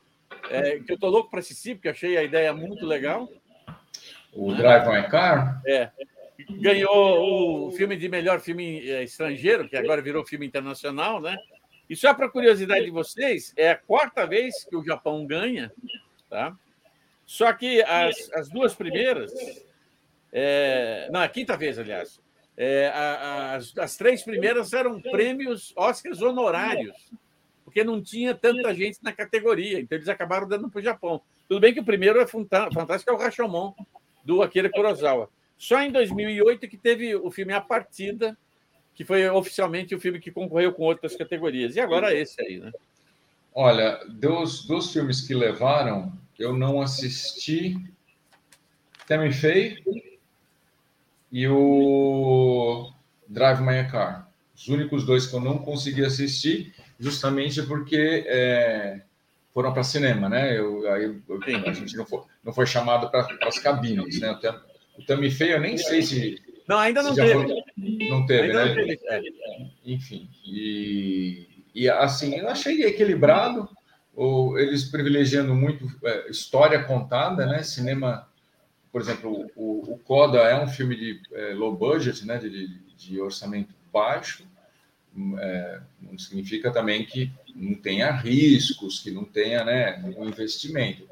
é, 0.49 0.79
que 0.79 0.91
eu 0.91 0.95
estou 0.95 1.09
louco 1.09 1.29
para 1.29 1.39
assistir, 1.39 1.75
porque 1.75 1.89
achei 1.89 2.17
a 2.17 2.23
ideia 2.23 2.53
muito 2.53 2.85
legal. 2.85 3.29
O 4.33 4.51
né? 4.51 4.57
Drive 4.57 4.87
My 4.87 5.09
Car? 5.09 5.61
É. 5.65 5.89
Ganhou 6.49 7.67
o 7.67 7.71
filme 7.71 7.95
de 7.95 8.07
melhor 8.09 8.39
filme 8.41 8.89
é, 8.89 9.03
estrangeiro, 9.03 9.67
que 9.67 9.77
agora 9.77 10.01
virou 10.01 10.25
filme 10.25 10.45
internacional, 10.45 11.21
né? 11.21 11.37
E 11.89 11.95
só 11.95 12.13
para 12.13 12.29
curiosidade 12.29 12.85
de 12.85 12.91
vocês, 12.91 13.53
é 13.55 13.71
a 13.71 13.77
quarta 13.77 14.25
vez 14.25 14.65
que 14.65 14.75
o 14.75 14.83
Japão 14.83 15.25
ganha, 15.25 15.71
tá? 16.29 16.57
Só 17.25 17.51
que 17.53 17.81
as, 17.83 18.31
as 18.33 18.49
duas 18.49 18.73
primeiras, 18.73 19.31
é, 20.31 21.07
não, 21.11 21.21
a 21.21 21.27
quinta 21.27 21.57
vez, 21.57 21.77
aliás, 21.77 22.19
é, 22.57 22.87
a, 22.87 22.99
a, 22.99 23.55
as, 23.55 23.77
as, 23.77 23.97
três 23.97 24.23
primeiras 24.23 24.73
eram 24.73 25.01
prêmios 25.01 25.73
Oscars 25.75 26.21
honorários, 26.21 27.11
porque 27.63 27.83
não 27.83 28.01
tinha 28.01 28.33
tanta 28.33 28.73
gente 28.73 28.99
na 29.03 29.11
categoria, 29.11 29.79
então 29.79 29.97
eles 29.97 30.07
acabaram 30.07 30.47
dando 30.47 30.69
para 30.69 30.79
o 30.79 30.83
Japão. 30.83 31.21
Tudo 31.47 31.59
bem 31.59 31.73
que 31.73 31.79
o 31.79 31.85
primeiro 31.85 32.19
é 32.19 32.25
fantástico, 32.25 33.11
é 33.11 33.13
o 33.13 33.17
Rashomon, 33.17 33.73
do 34.23 34.41
Akira 34.41 34.69
Kurosawa. 34.69 35.29
Só 35.57 35.81
em 35.81 35.91
2008 35.91 36.67
que 36.67 36.77
teve 36.77 37.15
o 37.15 37.29
filme 37.29 37.53
A 37.53 37.61
Partida, 37.61 38.37
que 38.95 39.03
foi 39.03 39.29
oficialmente 39.29 39.93
o 39.93 39.99
filme 39.99 40.19
que 40.19 40.31
concorreu 40.31 40.73
com 40.73 40.83
outras 40.83 41.15
categorias. 41.15 41.75
E 41.75 41.79
agora 41.79 42.13
esse 42.13 42.41
aí, 42.41 42.59
né? 42.59 42.71
Olha, 43.53 43.99
dos, 44.07 44.65
dos 44.65 44.91
filmes 44.91 45.21
que 45.21 45.33
levaram, 45.33 46.11
eu 46.37 46.57
não 46.57 46.81
assisti 46.81 47.77
Tammy 49.07 49.31
Faye 49.31 49.83
e 51.31 51.47
o 51.47 52.91
Drive 53.27 53.61
My 53.61 53.89
Car. 53.89 54.29
Os 54.55 54.67
únicos 54.67 55.05
dois 55.05 55.27
que 55.27 55.35
eu 55.35 55.41
não 55.41 55.57
consegui 55.57 56.03
assistir, 56.03 56.73
justamente 56.99 57.61
porque 57.63 58.25
é, 58.27 59.01
foram 59.53 59.73
para 59.73 59.83
cinema, 59.83 60.29
né? 60.29 60.57
Eu, 60.57 60.89
aí 60.91 61.03
eu, 61.03 61.39
a 61.65 61.73
gente 61.73 61.95
não 61.95 62.05
foi, 62.05 62.21
não 62.43 62.53
foi 62.53 62.65
chamado 62.65 63.09
para 63.09 63.27
as 63.47 63.59
cabines, 63.59 64.19
né? 64.19 64.37
O 64.97 65.03
Tammy 65.03 65.29
Feio, 65.29 65.53
eu 65.53 65.61
nem 65.61 65.77
sei 65.77 66.01
se. 66.01 66.41
Não, 66.67 66.79
ainda 66.79 67.03
não 67.03 67.13
teve. 67.13 67.33
Foi, 67.33 68.09
não 68.09 68.25
teve, 68.25 68.47
ainda 68.47 68.65
né? 68.65 68.75
Não 68.75 68.75
teve. 68.75 68.99
É. 69.07 69.21
Enfim, 69.85 70.29
e, 70.45 71.47
e 71.73 71.89
assim, 71.89 72.35
eu 72.35 72.49
achei 72.49 72.83
equilibrado, 72.83 73.69
ou, 74.15 74.57
eles 74.57 74.85
privilegiando 74.85 75.53
muito 75.53 75.85
é, 76.03 76.29
história 76.29 76.83
contada, 76.83 77.45
né? 77.45 77.63
Cinema 77.63 78.27
por 78.95 79.01
exemplo, 79.01 79.51
o, 79.57 79.91
o 79.91 79.97
Coda 80.05 80.37
é 80.37 80.57
um 80.57 80.69
filme 80.69 80.95
de 80.95 81.21
é, 81.33 81.53
low 81.53 81.75
budget, 81.75 82.25
né, 82.25 82.37
de, 82.37 82.79
de 82.95 83.19
orçamento 83.19 83.75
baixo, 83.91 84.45
é, 85.37 85.81
não 85.99 86.17
significa 86.17 86.71
também 86.71 87.05
que 87.05 87.29
não 87.53 87.75
tenha 87.75 88.09
riscos, 88.09 89.01
que 89.01 89.11
não 89.11 89.25
tenha 89.25 89.65
né, 89.65 90.01
um 90.17 90.25
investimento, 90.25 91.05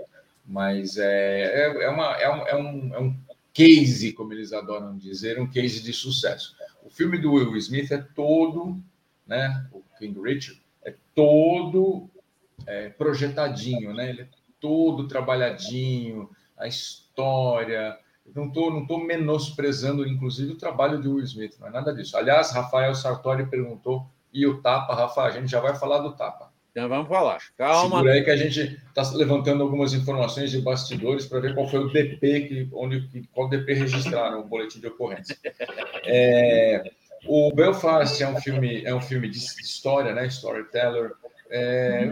mas 0.45 0.95
é, 0.95 1.41
é, 1.43 1.83
é, 1.83 1.89
uma, 1.89 2.15
é, 2.15 2.29
um, 2.29 2.47
é, 2.47 2.55
um, 2.55 2.93
é 2.93 2.99
um 3.01 3.17
case, 3.53 4.13
como 4.13 4.33
eles 4.33 4.51
adoram 4.51 4.97
dizer, 4.97 5.39
um 5.39 5.47
case 5.47 5.81
de 5.81 5.93
sucesso. 5.93 6.55
O 6.83 6.89
filme 6.89 7.17
do 7.19 7.33
Will 7.33 7.55
Smith 7.57 7.91
é 7.91 7.97
todo, 7.97 8.81
né, 9.27 9.67
o 9.71 9.81
King 9.97 10.19
Richard, 10.19 10.61
é 10.83 10.95
todo 11.13 12.09
é, 12.65 12.89
projetadinho, 12.89 13.93
né, 13.93 14.09
ele 14.09 14.21
é 14.23 14.27
todo 14.59 15.07
trabalhadinho, 15.07 16.29
a 16.57 16.67
história. 16.67 17.97
Não 18.33 18.47
estou 18.47 18.71
não 18.71 18.87
tô 18.87 18.97
menosprezando, 18.97 20.07
inclusive, 20.07 20.53
o 20.53 20.57
trabalho 20.57 21.01
de 21.01 21.07
Will 21.07 21.23
Smith, 21.23 21.57
não 21.59 21.67
é 21.67 21.71
nada 21.71 21.93
disso. 21.93 22.17
Aliás, 22.17 22.51
Rafael 22.51 22.95
Sartori 22.95 23.45
perguntou, 23.45 24.07
e 24.33 24.47
o 24.47 24.61
tapa, 24.61 24.95
Rafa, 24.95 25.23
a 25.23 25.29
gente 25.29 25.51
já 25.51 25.59
vai 25.59 25.75
falar 25.75 25.99
do 25.99 26.13
tapa. 26.13 26.52
Já 26.75 26.87
vamos 26.87 27.07
falar. 27.07 27.39
Calma. 27.55 27.97
Segura 27.97 28.13
aí 28.13 28.23
que 28.23 28.31
a 28.31 28.35
gente 28.35 28.79
está 28.87 29.15
levantando 29.15 29.61
algumas 29.61 29.93
informações 29.93 30.49
de 30.49 30.59
bastidores 30.59 31.25
para 31.25 31.39
ver 31.39 31.53
qual 31.53 31.67
foi 31.67 31.81
o 31.81 31.91
DP, 31.91 32.41
que, 32.41 32.69
onde, 32.73 33.27
qual 33.31 33.47
DP 33.47 33.73
registraram 33.73 34.39
o 34.39 34.43
boletim 34.43 34.79
de 34.79 34.87
ocorrência. 34.87 35.37
É, 36.05 36.91
o 37.25 37.51
Belfast 37.53 38.21
é 38.21 38.27
um 38.27 38.41
filme, 38.41 38.83
é 38.83 38.93
um 38.93 39.01
filme 39.01 39.29
de 39.29 39.37
história, 39.37 40.13
né? 40.13 40.25
Storyteller. 40.27 41.11
É, 41.49 42.09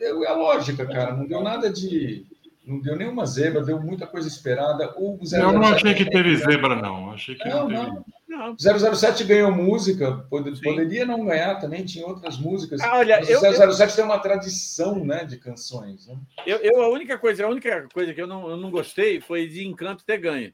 é 0.00 0.28
a 0.28 0.34
lógica, 0.34 0.86
cara. 0.86 1.14
Não 1.14 1.26
deu 1.26 1.42
nada 1.42 1.70
de 1.70 2.26
não 2.66 2.80
deu 2.80 2.96
nenhuma 2.96 3.26
zebra, 3.26 3.62
deu 3.62 3.78
muita 3.78 4.06
coisa 4.06 4.26
esperada. 4.26 4.94
O 4.96 5.18
007 5.22 5.42
eu 5.42 5.52
não 5.52 5.64
achei 5.64 5.94
que 5.94 6.08
teve 6.08 6.36
zebra, 6.36 6.74
não. 6.74 7.12
Achei 7.12 7.34
que 7.34 7.46
não, 7.46 7.68
não, 7.68 8.04
não. 8.26 8.56
não. 8.56 8.56
007 8.58 9.24
ganhou 9.24 9.52
música, 9.52 10.26
poderia 10.30 11.04
não 11.04 11.26
ganhar 11.26 11.56
também, 11.56 11.84
tinha 11.84 12.06
outras 12.06 12.38
músicas. 12.38 12.80
Ah, 12.80 12.98
olha, 12.98 13.18
Mas 13.18 13.28
eu, 13.28 13.38
o 13.38 13.72
007 13.72 13.90
eu... 13.90 13.96
tem 13.96 14.04
uma 14.04 14.18
tradição 14.18 15.04
né, 15.04 15.24
de 15.24 15.36
canções. 15.36 16.06
Né? 16.06 16.16
Eu, 16.46 16.56
eu, 16.58 16.82
a 16.82 16.88
única 16.88 17.18
coisa, 17.18 17.44
a 17.44 17.48
única 17.48 17.86
coisa 17.92 18.14
que 18.14 18.20
eu 18.20 18.26
não, 18.26 18.48
eu 18.48 18.56
não 18.56 18.70
gostei 18.70 19.20
foi 19.20 19.46
de 19.46 19.66
Encanto 19.66 20.04
ter 20.04 20.16
ganho. 20.16 20.52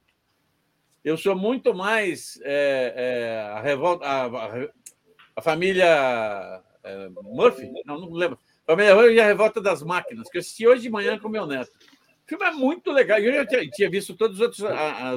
Eu 1.04 1.16
sou 1.16 1.36
muito 1.36 1.72
mais 1.72 2.38
é, 2.42 2.92
é, 2.96 3.52
a 3.56 3.60
revolta, 3.60 4.04
a, 4.04 4.26
a, 4.26 4.68
a 5.36 5.42
família 5.42 6.60
é, 6.82 7.08
Murphy, 7.22 7.70
não, 7.86 8.00
não 8.00 8.12
lembro. 8.12 8.38
A 8.66 8.72
família 8.72 8.94
Murphy 8.94 9.14
e 9.14 9.20
a 9.20 9.26
revolta 9.26 9.60
das 9.60 9.82
máquinas, 9.82 10.28
que 10.28 10.36
eu 10.36 10.40
assisti 10.40 10.66
hoje 10.66 10.82
de 10.82 10.90
manhã 10.90 11.18
com 11.18 11.28
meu 11.28 11.46
neto 11.46 11.70
filme 12.30 12.44
é 12.44 12.52
muito 12.52 12.92
legal. 12.92 13.18
Eu 13.18 13.32
já 13.32 13.46
tinha, 13.46 13.68
tinha 13.70 13.90
visto 13.90 14.14
todos 14.14 14.36
os 14.36 14.42
outros. 14.42 14.60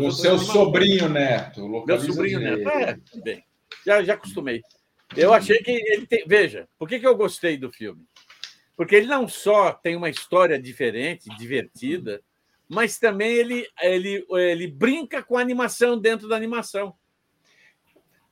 o 0.02 0.12
seu 0.12 0.38
sobrinho 0.40 1.08
neto. 1.08 1.68
Meu 1.86 2.00
sobrinho 2.00 2.40
neto. 2.40 2.68
É, 2.68 2.98
bem, 3.24 3.44
já, 3.86 4.04
já 4.04 4.16
acostumei. 4.16 4.62
Eu 5.16 5.32
achei 5.32 5.60
que 5.60 5.72
ele 5.72 6.08
tem. 6.08 6.24
Veja, 6.26 6.68
por 6.78 6.90
que, 6.90 7.00
que 7.00 7.08
eu 7.08 7.16
gostei 7.16 7.56
do 7.56 7.72
filme? 7.72 8.04
Porque 8.76 8.96
ele 8.96 9.06
não 9.06 9.28
só 9.28 9.72
tem 9.72 9.96
uma 9.96 10.10
história 10.10 10.60
diferente, 10.60 11.30
divertida, 11.38 12.22
mas 12.68 12.98
também 12.98 13.32
ele, 13.32 13.68
ele, 13.80 14.26
ele 14.32 14.68
brinca 14.68 15.22
com 15.22 15.38
a 15.38 15.42
animação 15.42 16.00
dentro 16.00 16.28
da 16.28 16.36
animação. 16.36 16.96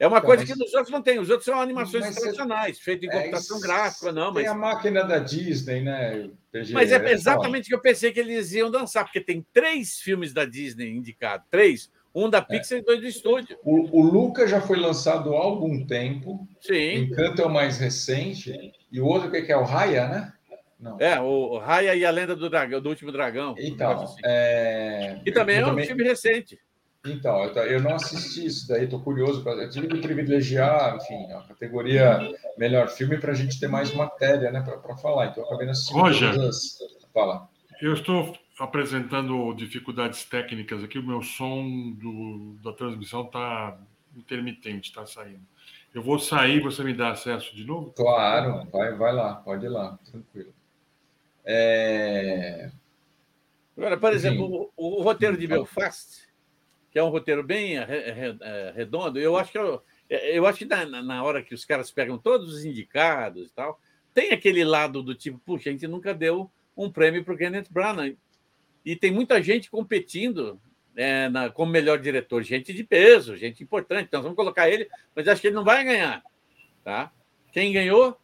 É 0.02 0.08
uma 0.08 0.18
então, 0.18 0.30
coisa 0.30 0.44
que 0.44 0.58
nos 0.58 0.74
outros 0.74 0.90
não 0.90 1.00
tem. 1.00 1.20
Os 1.20 1.30
outros 1.30 1.46
são 1.46 1.62
animações 1.62 2.04
mas 2.04 2.16
tradicionais, 2.16 2.80
feitas 2.80 3.08
em 3.08 3.14
é 3.16 3.20
computação 3.20 3.58
é, 3.60 3.62
gráfica, 3.62 4.12
não. 4.12 4.34
Mas... 4.34 4.44
Tem 4.44 4.52
a 4.52 4.56
máquina 4.56 5.04
da 5.04 5.20
Disney, 5.20 5.82
né? 5.82 6.28
PG, 6.52 6.74
mas 6.74 6.92
é, 6.92 6.96
é 6.96 7.12
exatamente 7.12 7.66
o 7.66 7.68
que 7.68 7.76
eu 7.76 7.82
pensei 7.82 8.12
que 8.12 8.20
eles 8.20 8.52
iam 8.52 8.72
dançar, 8.72 9.04
porque 9.04 9.22
tem 9.22 9.46
três 9.54 10.00
filmes 10.00 10.34
da 10.34 10.44
Disney 10.44 10.90
indicados. 10.90 11.46
Três. 11.52 11.92
Um 12.16 12.32
da 12.32 12.42
Pixar 12.42 12.80
é. 12.80 12.82
e 12.82 12.84
dois 12.84 13.00
do 13.00 13.06
estúdio. 13.06 13.56
O, 13.64 14.00
o 14.00 14.02
Luca 14.02 14.48
já 14.48 14.60
foi 14.60 14.80
lançado 14.80 15.36
há 15.36 15.40
algum 15.40 15.86
tempo. 15.86 16.48
Sim. 16.60 16.96
Encanto 16.96 17.44
é 17.44 17.46
o 17.46 17.50
mais 17.50 17.78
recente. 17.78 18.74
E 18.92 19.00
o 19.00 19.06
outro 19.06 19.30
que 19.30 19.52
é 19.52 19.56
o 19.56 19.64
Raya, 19.64 20.08
né? 20.08 20.34
Não. 20.80 21.00
É, 21.00 21.22
o 21.22 21.60
Raya 21.60 21.94
e 21.94 22.04
a 22.04 22.10
Lenda 22.10 22.36
do 22.36 22.50
Dragão, 22.50 22.82
do 22.82 22.90
Último 22.90 23.12
Dragão. 23.12 23.54
Então, 23.60 24.02
assim. 24.02 24.20
é... 24.26 25.20
E 25.24 25.32
também 25.32 25.58
eu 25.58 25.62
é 25.62 25.66
um 25.68 25.70
também... 25.70 25.86
filme 25.86 26.04
recente. 26.04 26.60
Então, 27.04 27.44
eu 27.46 27.82
não 27.82 27.96
assisti 27.96 28.46
isso 28.46 28.68
daí, 28.68 28.84
estou 28.84 29.02
curioso. 29.02 29.48
Eu 29.48 29.70
tive 29.70 29.88
que 29.88 29.98
privilegiar, 29.98 30.96
enfim, 30.98 31.32
a 31.32 31.42
categoria 31.42 32.20
melhor 32.58 32.90
filme 32.90 33.18
para 33.18 33.32
a 33.32 33.36
gente 33.36 33.60
ter 33.60 33.68
mais 33.68 33.92
matéria 33.94 34.52
né, 34.52 34.62
para 34.62 34.98
falar. 34.98 35.28
Então, 35.28 35.44
eu 35.44 35.48
acabei 35.48 35.70
assistindo 35.70 36.00
Roger, 36.00 36.36
todas 36.36 36.78
Fala. 37.12 37.50
Eu 37.82 37.94
estou 37.94 38.38
apresentando 38.60 39.54
dificuldades 39.56 40.24
técnicas 40.26 40.84
aqui, 40.84 41.00
o 41.00 41.06
meu 41.06 41.24
som 41.24 41.92
do, 41.94 42.56
da 42.64 42.72
transmissão 42.72 43.24
está 43.24 43.78
intermitente, 44.16 44.90
está 44.90 45.04
saindo. 45.06 45.42
Eu 45.94 46.04
vou 46.04 46.20
sair, 46.20 46.62
você 46.62 46.84
me 46.84 46.94
dá 46.94 47.10
acesso 47.10 47.56
de 47.56 47.66
novo? 47.66 47.92
Claro, 47.92 48.70
vai, 48.72 48.94
vai 48.94 49.12
lá, 49.12 49.36
pode 49.36 49.66
ir 49.66 49.70
lá, 49.70 49.98
tranquilo. 50.10 50.54
É... 51.44 52.72
Agora, 53.76 53.98
por 53.98 54.14
exemplo, 54.14 54.72
o, 54.78 55.00
o 55.00 55.02
roteiro 55.02 55.36
de 55.36 55.48
Belfast 55.48 56.31
que 56.92 57.00
é 57.00 57.04
um 57.04 57.10
roteiro 57.10 57.42
bem 57.42 57.78
é, 57.78 58.74
redondo. 58.76 59.18
Eu 59.18 59.38
acho 59.38 59.52
que 59.52 59.58
eu, 59.58 59.82
é, 60.10 60.38
eu 60.38 60.46
acho 60.46 60.60
que 60.60 60.66
na, 60.66 60.86
na 60.86 61.24
hora 61.24 61.42
que 61.42 61.56
os 61.56 61.64
caras 61.64 61.90
pegam 61.90 62.18
todos 62.18 62.54
os 62.54 62.66
indicados 62.66 63.48
e 63.48 63.54
tal, 63.54 63.80
tem 64.14 64.32
aquele 64.32 64.64
lado 64.64 65.02
do 65.02 65.16
tipo, 65.16 65.40
puxa, 65.40 65.70
a 65.70 65.72
gente 65.72 65.88
nunca 65.88 66.14
deu 66.14 66.52
um 66.76 66.92
prêmio 66.92 67.24
para 67.24 67.34
o 67.34 67.38
Kenneth 67.38 67.68
Branagh. 67.70 68.16
E 68.86 68.96
tem 68.96 69.12
muita 69.12 69.42
gente 69.42 69.70
competindo 69.70 70.60
é, 70.96 71.30
na, 71.30 71.50
como 71.50 71.72
melhor 71.72 72.00
diretor, 72.00 72.44
gente 72.44 72.74
de 72.74 72.84
peso, 72.84 73.38
gente 73.38 73.64
importante. 73.64 74.08
Então 74.08 74.22
vamos 74.22 74.36
colocar 74.36 74.70
ele, 74.70 74.90
mas 75.16 75.28
acho 75.28 75.40
que 75.40 75.48
ele 75.48 75.56
não 75.56 75.64
vai 75.64 75.84
ganhar. 75.86 76.22
Tá? 76.84 77.12
Quem 77.54 77.72
ganhou? 77.72 78.18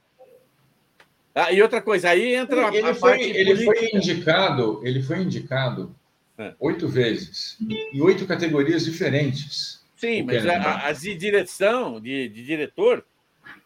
Ah, 1.34 1.54
e 1.54 1.62
outra 1.62 1.82
coisa, 1.82 2.10
aí 2.10 2.34
entra 2.34 2.68
ele, 2.76 2.88
a, 2.88 2.90
a 2.90 2.96
foi, 2.96 3.22
ele 3.22 3.64
foi 3.64 3.90
indicado, 3.94 4.82
ele 4.84 5.04
foi 5.04 5.20
indicado 5.20 5.96
é. 6.38 6.54
Oito 6.60 6.88
vezes. 6.88 7.58
Em 7.62 8.02
oito 8.02 8.28
categorias 8.28 8.86
diferentes. 8.86 9.86
Sim, 9.96 10.24
mas 10.24 10.46
a, 10.46 10.88
as 10.88 11.02
de 11.02 11.16
direção, 11.16 12.00
de, 12.00 12.30
de 12.30 12.46
diretor, 12.46 13.04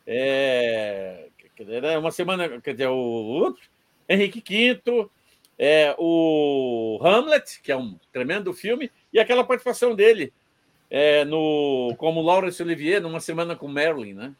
é, 0.08 1.28
é 1.60 1.98
uma 1.98 2.12
semana, 2.12 2.62
quer 2.62 2.72
dizer, 2.72 2.88
o 2.88 2.96
outro, 2.96 3.62
Henrique 4.08 4.42
V, 4.48 5.10
é, 5.60 5.94
o 5.98 7.00
Hamlet, 7.04 7.60
que 7.62 7.72
é 7.72 7.76
um 7.76 8.00
tremendo 8.14 8.54
filme, 8.54 8.90
e 9.12 9.20
aquela 9.20 9.44
participação 9.44 9.94
dele 9.94 10.32
é, 10.90 11.26
no, 11.26 11.94
como 11.98 12.22
Laurence 12.22 12.64
Olivier, 12.64 13.02
numa 13.02 13.20
semana 13.20 13.56
com 13.56 13.68
Marilyn, 13.68 14.14
né? 14.14 14.36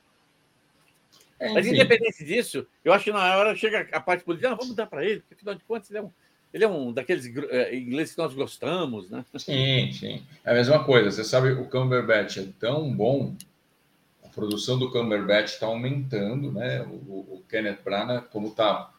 É, 1.40 1.54
Mas, 1.54 1.66
independente 1.66 2.24
disso, 2.24 2.68
eu 2.86 2.94
acho 2.94 3.06
que 3.06 3.12
na 3.12 3.36
hora 3.36 3.56
chega 3.56 3.88
a 3.92 4.00
parte 4.00 4.24
política, 4.24 4.52
ah, 4.52 4.56
vamos 4.56 4.76
dar 4.76 4.86
para 4.86 5.04
ele, 5.04 5.22
porque 5.22 5.34
afinal 5.34 5.56
de 5.56 5.64
contas 5.64 5.90
ele 5.90 6.00
é 6.00 6.02
um, 6.04 6.12
ele 6.54 6.64
é 6.64 6.68
um 6.68 6.92
daqueles 6.92 7.26
é, 7.50 7.76
ingleses 7.76 8.14
que 8.14 8.22
nós 8.22 8.34
gostamos, 8.34 9.10
né? 9.10 9.24
Sim, 9.38 9.92
sim. 9.94 10.24
É 10.44 10.52
a 10.52 10.54
mesma 10.54 10.84
coisa. 10.84 11.12
Você 11.12 11.24
sabe, 11.24 11.52
o 11.52 11.66
Cumberbatch 11.66 12.38
é 12.38 12.48
tão 12.60 12.92
bom, 12.94 13.36
a 14.24 14.28
produção 14.28 14.78
do 14.78 14.92
Cumberbatch 14.92 15.54
está 15.54 15.66
aumentando, 15.66 16.52
né? 16.52 16.82
O, 16.82 17.38
o 17.38 17.44
Kenneth 17.50 17.80
Branagh, 17.84 18.26
como 18.32 18.48
está 18.48 18.92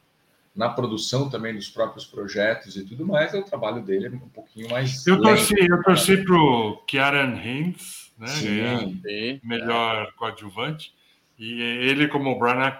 na 0.54 0.68
produção 0.68 1.30
também 1.30 1.54
dos 1.54 1.68
próprios 1.68 2.04
projetos 2.04 2.76
e 2.76 2.84
tudo 2.84 3.06
mais, 3.06 3.32
o 3.32 3.42
trabalho 3.42 3.82
dele 3.82 4.06
é 4.06 4.10
um 4.10 4.28
pouquinho 4.28 4.70
mais. 4.70 5.06
Eu 5.06 5.20
torci, 5.20 5.54
lento, 5.54 5.72
eu 5.72 5.82
torci 5.82 6.16
para 6.18 6.34
o 6.34 6.76
Kieran 6.86 7.34
Haynes, 7.36 8.12
né? 8.18 8.26
Sim, 8.28 9.00
sim. 9.02 9.40
melhor 9.42 10.08
é. 10.08 10.12
coadjuvante. 10.12 10.94
E 11.38 11.60
ele, 11.60 12.08
como 12.08 12.30
o 12.30 12.38
Branagh, 12.38 12.78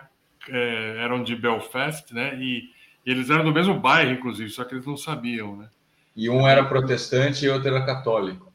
é, 0.49 0.97
eram 0.99 1.23
de 1.23 1.35
Belfast, 1.35 2.12
né? 2.12 2.38
E, 2.38 2.71
e 3.04 3.11
eles 3.11 3.30
eram 3.30 3.44
do 3.44 3.52
mesmo 3.52 3.78
bairro, 3.78 4.12
inclusive, 4.12 4.50
só 4.50 4.64
que 4.64 4.75
eles 4.75 4.87
não 4.87 4.97
sabiam, 4.97 5.56
né? 5.56 5.68
E 6.14 6.28
um 6.28 6.47
era 6.47 6.64
protestante 6.64 7.44
e 7.44 7.49
outro 7.49 7.68
era 7.68 7.85
católico. 7.85 8.52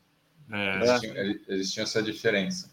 É. 0.52 0.76
Eles, 0.76 1.00
tinham, 1.00 1.16
eles 1.48 1.74
tinham 1.74 1.84
essa 1.84 2.02
diferença. 2.02 2.72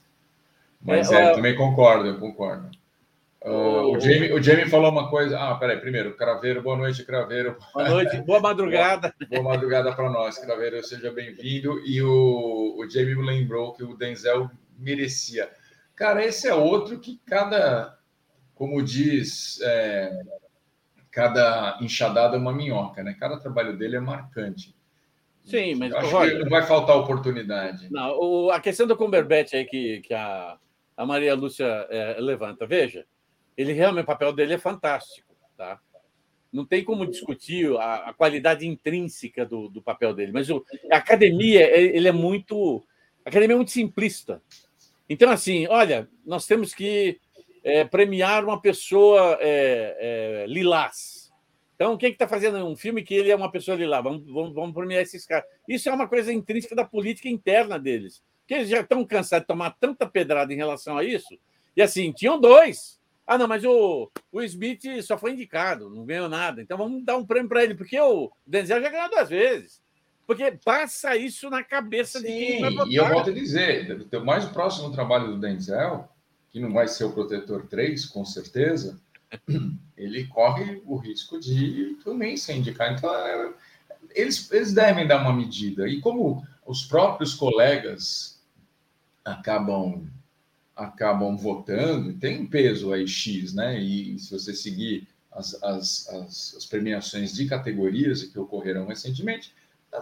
Mas 0.80 1.10
é, 1.10 1.16
é, 1.16 1.30
eu 1.30 1.34
também 1.34 1.56
concordo, 1.56 2.06
eu 2.06 2.18
concordo. 2.18 2.70
Uh, 3.42 3.94
o, 3.94 4.00
Jamie, 4.00 4.32
o 4.32 4.42
Jamie 4.42 4.68
falou 4.68 4.90
uma 4.90 5.10
coisa. 5.10 5.38
Ah, 5.38 5.54
peraí, 5.56 5.78
primeiro, 5.78 6.16
Craveiro, 6.16 6.62
boa 6.62 6.76
noite, 6.76 7.04
Craveiro. 7.04 7.58
Boa 7.74 7.88
noite, 7.88 8.16
boa 8.22 8.40
madrugada. 8.40 9.14
boa, 9.18 9.28
boa 9.42 9.54
madrugada 9.54 9.92
para 9.94 10.08
nós, 10.08 10.38
Craveiro, 10.38 10.82
seja 10.84 11.10
bem-vindo. 11.10 11.78
E 11.80 12.00
o, 12.00 12.76
o 12.78 12.88
Jamie 12.88 13.16
me 13.16 13.26
lembrou 13.26 13.72
que 13.72 13.82
o 13.82 13.96
Denzel 13.96 14.50
merecia. 14.78 15.50
Cara, 15.94 16.24
esse 16.24 16.48
é 16.48 16.54
outro 16.54 16.98
que 16.98 17.20
cada, 17.26 17.98
como 18.54 18.82
diz, 18.82 19.60
é, 19.62 20.22
cada 21.14 21.78
enxadada 21.80 22.36
é 22.36 22.38
uma 22.38 22.52
minhoca, 22.52 23.02
né? 23.02 23.16
Cada 23.18 23.38
trabalho 23.38 23.76
dele 23.76 23.96
é 23.96 24.00
marcante. 24.00 24.74
Sim, 25.44 25.74
mas 25.74 25.92
acho 25.92 26.08
que 26.08 26.38
não 26.38 26.48
vai 26.48 26.62
faltar 26.66 26.96
oportunidade. 26.96 27.88
Não, 27.90 28.18
o, 28.18 28.50
a 28.50 28.58
questão 28.58 28.86
do 28.86 28.96
Cumberbatch 28.96 29.54
aí 29.54 29.64
que, 29.64 30.00
que 30.00 30.14
a, 30.14 30.56
a 30.96 31.06
Maria 31.06 31.34
Lúcia 31.34 31.86
é, 31.90 32.16
levanta, 32.18 32.66
veja 32.66 33.06
ele 33.56 33.72
realmente, 33.72 34.04
o 34.04 34.06
papel 34.06 34.32
dele 34.32 34.54
é 34.54 34.58
fantástico, 34.58 35.34
tá? 35.56 35.80
Não 36.52 36.64
tem 36.64 36.84
como 36.84 37.06
discutir 37.06 37.76
a, 37.76 38.10
a 38.10 38.14
qualidade 38.14 38.66
intrínseca 38.66 39.44
do, 39.44 39.68
do, 39.68 39.82
papel 39.82 40.14
dele, 40.14 40.32
mas 40.32 40.50
o, 40.50 40.64
a 40.90 40.96
academia, 40.96 41.60
é, 41.60 41.80
ele 41.80 42.08
é 42.08 42.12
muito. 42.12 42.84
A 43.24 43.28
academia 43.28 43.54
é 43.54 43.56
muito 43.56 43.72
simplista. 43.72 44.40
Então, 45.08 45.30
assim, 45.30 45.66
olha, 45.66 46.08
nós 46.24 46.46
temos 46.46 46.72
que 46.72 47.20
é, 47.64 47.82
premiar 47.82 48.44
uma 48.44 48.60
pessoa 48.60 49.38
é, 49.40 50.44
é, 50.44 50.46
lilás. 50.46 51.32
Então, 51.74 51.96
quem 51.96 52.08
é 52.08 52.10
que 52.10 52.14
está 52.14 52.28
fazendo 52.28 52.58
um 52.58 52.76
filme 52.76 53.02
que 53.02 53.14
ele 53.14 53.30
é 53.30 53.36
uma 53.36 53.50
pessoa 53.50 53.76
lilás? 53.76 54.04
Vamos, 54.04 54.26
vamos, 54.26 54.54
vamos 54.54 54.74
premiar 54.74 55.02
esses 55.02 55.26
caras. 55.26 55.46
Isso 55.66 55.88
é 55.88 55.92
uma 55.92 56.06
coisa 56.06 56.32
intrínseca 56.32 56.76
da 56.76 56.84
política 56.84 57.28
interna 57.28 57.78
deles. 57.78 58.22
Porque 58.40 58.54
eles 58.54 58.68
já 58.68 58.80
estão 58.80 59.04
cansados 59.04 59.44
de 59.44 59.48
tomar 59.48 59.70
tanta 59.80 60.06
pedrada 60.06 60.52
em 60.52 60.56
relação 60.56 60.98
a 60.98 61.02
isso. 61.02 61.36
E 61.74 61.82
assim, 61.82 62.12
tinham 62.12 62.38
dois. 62.38 63.00
Ah, 63.26 63.38
não, 63.38 63.48
mas 63.48 63.64
o, 63.64 64.10
o 64.30 64.42
Smith 64.42 64.82
só 65.02 65.16
foi 65.16 65.32
indicado, 65.32 65.88
não 65.88 66.04
ganhou 66.04 66.28
nada. 66.28 66.60
Então 66.60 66.76
vamos 66.76 67.02
dar 67.02 67.16
um 67.16 67.24
prêmio 67.24 67.48
para 67.48 67.64
ele, 67.64 67.74
porque 67.74 67.98
o 67.98 68.30
Denzel 68.46 68.82
já 68.82 68.90
ganhou 68.90 69.08
duas 69.08 69.30
vezes. 69.30 69.82
Porque 70.26 70.58
passa 70.64 71.16
isso 71.16 71.48
na 71.50 71.64
cabeça 71.64 72.18
Sim, 72.20 72.26
de 72.26 72.32
quem 72.32 72.60
vai 72.60 72.70
votar. 72.70 72.88
E 72.88 72.96
eu 72.96 73.08
volto 73.08 73.30
a 73.30 73.32
dizer, 73.32 74.06
o 74.12 74.24
mais 74.24 74.44
próximo 74.44 74.92
trabalho 74.92 75.28
do 75.28 75.40
Denzel, 75.40 76.08
que 76.54 76.60
não 76.60 76.72
vai 76.72 76.86
ser 76.86 77.02
o 77.02 77.10
Protetor 77.10 77.66
3, 77.66 78.06
com 78.06 78.24
certeza, 78.24 78.96
ele 79.98 80.24
corre 80.28 80.80
o 80.86 80.94
risco 80.94 81.40
de 81.40 81.98
também 82.04 82.36
ser 82.36 82.54
indicado. 82.54 82.94
Então, 82.94 83.12
é, 83.12 83.52
eles, 84.14 84.48
eles 84.52 84.72
devem 84.72 85.04
dar 85.04 85.20
uma 85.20 85.32
medida. 85.32 85.88
E 85.88 86.00
como 86.00 86.46
os 86.64 86.84
próprios 86.84 87.34
colegas 87.34 88.40
acabam 89.24 90.08
acabam 90.76 91.36
votando, 91.36 92.12
tem 92.14 92.40
um 92.40 92.46
peso 92.46 92.92
aí 92.92 93.06
X, 93.06 93.52
né? 93.52 93.80
E 93.80 94.16
se 94.18 94.30
você 94.30 94.54
seguir 94.54 95.08
as, 95.32 95.60
as, 95.60 96.08
as, 96.08 96.54
as 96.56 96.66
premiações 96.66 97.32
de 97.32 97.46
categorias 97.46 98.22
que 98.22 98.38
ocorreram 98.38 98.86
recentemente, 98.86 99.52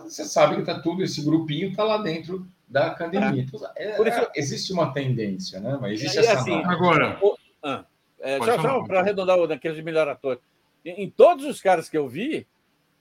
você 0.02 0.26
sabe 0.26 0.56
que 0.56 0.60
está 0.60 0.78
tudo, 0.80 1.02
esse 1.02 1.22
grupinho 1.22 1.70
está 1.70 1.82
lá 1.82 1.96
dentro 1.96 2.46
da 2.72 2.86
academia. 2.86 3.42
É. 3.42 3.44
Então, 3.44 3.70
é, 3.76 3.92
Por 3.92 4.08
isso, 4.08 4.18
é, 4.18 4.30
existe 4.34 4.72
uma 4.72 4.92
tendência, 4.92 5.60
né? 5.60 5.78
Mas 5.80 6.00
existe 6.00 6.18
essa. 6.18 6.40
Assim, 6.40 6.54
agora. 6.64 7.18
O, 7.22 7.36
ah, 7.62 7.84
é, 8.18 8.38
só, 8.38 8.60
só 8.60 8.82
para 8.84 9.00
arredondar 9.00 9.38
o 9.38 9.46
daqueles 9.46 9.76
de 9.76 9.82
melhor 9.82 10.08
ator. 10.08 10.40
Em, 10.84 11.04
em, 11.04 11.10
todos 11.10 11.44
os 11.44 11.60
caras 11.60 11.88
que 11.88 11.98
eu 11.98 12.08
vi, 12.08 12.46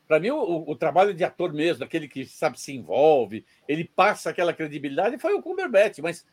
para 0.07 0.19
mim, 0.19 0.29
o, 0.31 0.69
o, 0.69 0.75
trabalho 0.75 1.13
de 1.13 1.23
ator 1.23 1.53
mesmo, 1.53 1.86
aquele 1.86 2.07
que 2.07 2.25
sabe 2.25 2.60
se 2.60 2.75
envolve, 2.75 3.45
ele 3.65 3.86
passa 3.86 4.29
aquela 4.29 4.53
credibilidade, 4.53 5.17
foi 5.17 5.34
o 5.34 5.41
Cumberbatch, 5.41 5.99
mas 5.99 6.25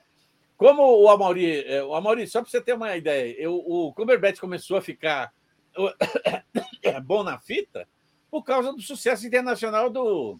como 0.56 0.82
o 0.82 1.08
Amaury, 1.08 1.64
é, 1.64 1.82
o 1.84 1.94
Amaury, 1.94 2.26
só 2.26 2.42
para 2.42 2.50
você 2.50 2.60
ter 2.60 2.72
uma 2.72 2.96
ideia, 2.96 3.34
eu, 3.38 3.54
o 3.54 3.92
Cumberbatch 3.94 4.40
começou 4.40 4.76
a 4.76 4.82
ficar 4.82 5.32
bom 7.04 7.22
na 7.22 7.38
fita 7.38 7.86
por 8.30 8.42
causa 8.42 8.72
do 8.72 8.82
sucesso 8.82 9.26
internacional 9.26 9.88
do, 9.88 10.38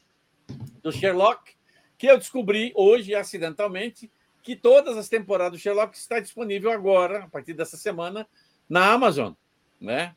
do 0.82 0.90
Sherlock, 0.90 1.58
que 1.98 2.06
eu 2.06 2.16
descobri 2.16 2.72
hoje, 2.76 3.14
acidentalmente, 3.14 4.11
que 4.42 4.54
todas 4.54 4.96
as 4.96 5.08
temporadas 5.08 5.58
do 5.58 5.62
Sherlock 5.62 5.96
está 5.98 6.20
disponível 6.20 6.70
agora, 6.70 7.24
a 7.24 7.28
partir 7.28 7.52
dessa 7.52 7.76
semana, 7.76 8.26
na 8.68 8.92
Amazon, 8.92 9.32
né? 9.80 10.14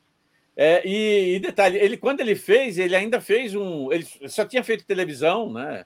É, 0.55 0.87
e, 0.87 1.35
e, 1.35 1.39
detalhe, 1.39 1.77
ele 1.77 1.97
quando 1.97 2.19
ele 2.19 2.35
fez, 2.35 2.77
ele 2.77 2.95
ainda 2.95 3.19
fez 3.19 3.55
um, 3.55 3.91
ele 3.91 4.05
só 4.27 4.45
tinha 4.45 4.63
feito 4.63 4.85
televisão, 4.85 5.51
né? 5.51 5.85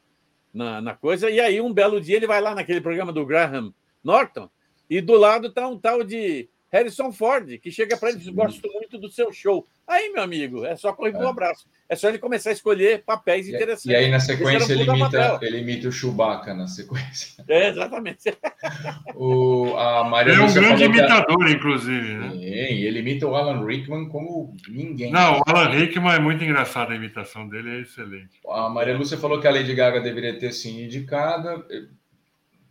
Na, 0.53 0.81
na 0.81 0.95
coisa 0.95 1.29
e 1.29 1.39
aí 1.39 1.59
um 1.59 1.73
belo 1.73 1.99
dia 1.99 2.15
ele 2.15 2.27
vai 2.27 2.39
lá 2.39 2.55
naquele 2.55 2.79
programa 2.79 3.11
do 3.11 3.25
Graham 3.25 3.73
Norton, 4.03 4.49
e 4.89 5.01
do 5.01 5.17
lado 5.17 5.47
está 5.47 5.67
um 5.67 5.77
tal 5.77 6.03
de 6.03 6.49
Harrison 6.75 7.11
Ford, 7.11 7.57
que 7.59 7.71
chega 7.71 7.95
para 7.95 8.09
ele 8.09 8.17
e 8.17 8.21
diz: 8.21 8.29
Gosto 8.29 8.67
muito 8.73 8.97
do 8.97 9.09
seu 9.09 9.31
show. 9.31 9.65
Aí, 9.87 10.11
meu 10.11 10.23
amigo, 10.23 10.65
é 10.65 10.75
só 10.75 10.91
correr 10.91 11.13
é. 11.15 11.17
um 11.17 11.27
abraço. 11.27 11.65
É 11.87 11.95
só 11.95 12.09
ele 12.09 12.17
começar 12.17 12.49
a 12.49 12.53
escolher 12.53 13.03
papéis 13.03 13.47
e, 13.47 13.55
interessantes. 13.55 13.85
E 13.85 13.95
aí, 13.95 14.09
na 14.09 14.19
sequência, 14.19 14.73
ele 14.73 14.83
imita, 14.83 15.39
ele 15.41 15.59
imita 15.59 15.87
o 15.87 15.91
Chewbacca 15.91 16.53
na 16.53 16.67
sequência. 16.67 17.35
É, 17.47 17.69
exatamente. 17.69 18.35
o, 19.15 19.75
a 19.77 20.03
Maria 20.03 20.33
ele 20.33 20.41
é 20.41 20.45
um 20.45 20.53
grande 20.53 20.83
imitador, 20.83 21.49
inclusive. 21.49 22.15
Né? 22.15 22.29
Sim, 22.31 22.43
ele 22.43 22.99
imita 22.99 23.27
o 23.27 23.35
Alan 23.35 23.63
Rickman 23.65 24.09
como 24.09 24.55
ninguém. 24.67 25.11
Não, 25.11 25.39
o 25.39 25.43
Alan 25.45 25.69
Rickman 25.69 26.15
é 26.15 26.19
muito 26.19 26.43
engraçado, 26.43 26.91
a 26.91 26.95
imitação 26.95 27.47
dele 27.47 27.77
é 27.77 27.81
excelente. 27.81 28.39
A 28.49 28.67
Maria 28.67 28.97
Lúcia 28.97 29.17
falou 29.17 29.39
que 29.39 29.47
a 29.47 29.51
Lady 29.51 29.75
Gaga 29.75 30.01
deveria 30.01 30.37
ter 30.39 30.51
sido 30.51 30.79
indicada 30.79 31.63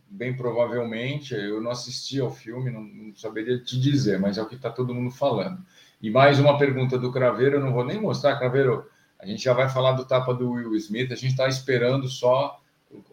bem 0.09 0.35
provavelmente, 0.35 1.33
eu 1.33 1.61
não 1.61 1.71
assisti 1.71 2.19
ao 2.19 2.31
filme, 2.31 2.71
não, 2.71 2.81
não 2.81 3.15
saberia 3.15 3.57
te 3.59 3.79
dizer, 3.79 4.19
mas 4.19 4.37
é 4.37 4.41
o 4.41 4.47
que 4.47 4.55
está 4.55 4.69
todo 4.69 4.93
mundo 4.93 5.11
falando. 5.11 5.59
E 6.01 6.09
mais 6.09 6.39
uma 6.39 6.57
pergunta 6.57 6.97
do 6.97 7.11
Craveiro, 7.11 7.57
eu 7.57 7.61
não 7.61 7.73
vou 7.73 7.85
nem 7.85 7.99
mostrar, 7.99 8.37
Craveiro, 8.37 8.85
a 9.19 9.25
gente 9.25 9.43
já 9.43 9.53
vai 9.53 9.69
falar 9.69 9.93
do 9.93 10.05
tapa 10.05 10.33
do 10.33 10.51
Will 10.51 10.75
Smith, 10.75 11.11
a 11.11 11.15
gente 11.15 11.31
está 11.31 11.47
esperando 11.47 12.07
só 12.07 12.59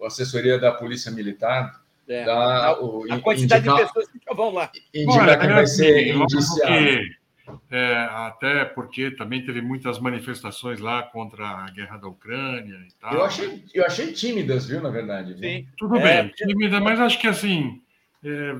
a 0.02 0.06
assessoria 0.06 0.58
da 0.58 0.72
Polícia 0.72 1.10
Militar. 1.10 1.80
É, 2.08 2.24
da, 2.24 2.66
a, 2.66 2.80
o, 2.82 3.04
a 3.10 3.20
quantidade 3.20 3.66
indicar, 3.66 3.86
de 3.86 3.92
pessoas 3.92 4.08
que 4.08 4.34
vão 4.34 4.52
lá. 4.52 4.70
Indicar 4.92 5.40
que 5.40 5.46
vai 5.46 5.66
ser 5.66 6.14
indiciado. 6.14 7.21
É, 7.70 7.94
até 8.10 8.64
porque 8.64 9.10
também 9.10 9.44
teve 9.44 9.60
muitas 9.60 9.98
manifestações 9.98 10.80
lá 10.80 11.02
contra 11.02 11.46
a 11.46 11.70
guerra 11.70 11.96
da 11.96 12.08
Ucrânia 12.08 12.78
e 12.88 12.92
tal. 13.00 13.14
Eu 13.14 13.24
achei, 13.24 13.64
eu 13.74 13.84
achei 13.84 14.12
tímidas, 14.12 14.66
viu, 14.66 14.80
na 14.80 14.90
verdade. 14.90 15.34
Viu? 15.34 15.42
Sim. 15.42 15.66
Tudo 15.76 15.96
é, 15.96 16.22
bem, 16.22 16.32
tímida, 16.32 16.80
mas 16.80 17.00
acho 17.00 17.20
que 17.20 17.26
assim, 17.26 17.80
é, 18.24 18.56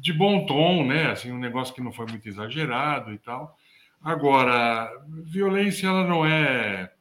de 0.00 0.12
bom 0.12 0.46
tom, 0.46 0.86
né? 0.86 1.10
Assim, 1.10 1.32
um 1.32 1.38
negócio 1.38 1.74
que 1.74 1.82
não 1.82 1.92
foi 1.92 2.06
muito 2.06 2.28
exagerado 2.28 3.12
e 3.12 3.18
tal. 3.18 3.56
Agora, 4.02 4.90
violência 5.24 5.88
ela 5.88 6.06
não 6.06 6.24
é, 6.24 6.92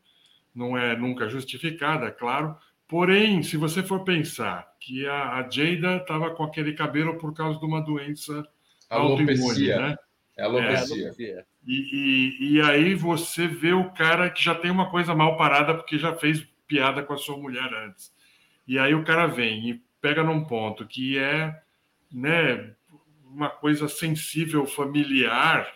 não 0.54 0.78
é 0.78 0.96
nunca 0.96 1.30
justificada, 1.30 2.12
claro. 2.12 2.56
Porém, 2.88 3.42
se 3.42 3.58
você 3.58 3.82
for 3.82 4.04
pensar 4.04 4.68
que 4.80 5.06
a, 5.08 5.40
a 5.40 5.50
Jada 5.50 5.98
estava 5.98 6.32
com 6.32 6.44
aquele 6.44 6.74
cabelo 6.74 7.18
por 7.18 7.34
causa 7.34 7.60
de 7.60 7.66
uma 7.66 7.82
doença 7.82 8.48
autoimune, 8.90 9.68
né? 9.68 9.98
É 10.38 10.44
alopecia. 10.44 11.14
É, 11.20 11.46
e, 11.66 11.74
e, 11.76 12.54
e, 12.54 12.62
aí 12.62 12.94
você 12.94 13.48
vê 13.48 13.74
o 13.74 13.90
cara 13.92 14.30
que 14.30 14.44
já 14.44 14.54
tem 14.54 14.70
uma 14.70 14.90
coisa 14.90 15.16
mal 15.16 15.38
parada 15.38 15.74
porque 15.74 15.98
já 15.98 16.14
fez 16.14 16.46
piada 16.68 17.02
com 17.04 17.14
a 17.14 17.18
sua 17.18 17.38
mulher 17.38 17.74
antes. 17.86 18.12
E 18.68 18.78
aí 18.78 18.94
o 18.94 19.04
cara 19.04 19.28
vem 19.28 19.70
e 19.70 19.82
pega 20.02 20.24
num 20.24 20.44
ponto 20.44 20.86
que 20.86 21.18
é, 21.18 21.58
né, 22.12 22.72
uma 23.24 23.50
coisa 23.50 23.88
sensível, 23.88 24.66
familiar, 24.66 25.72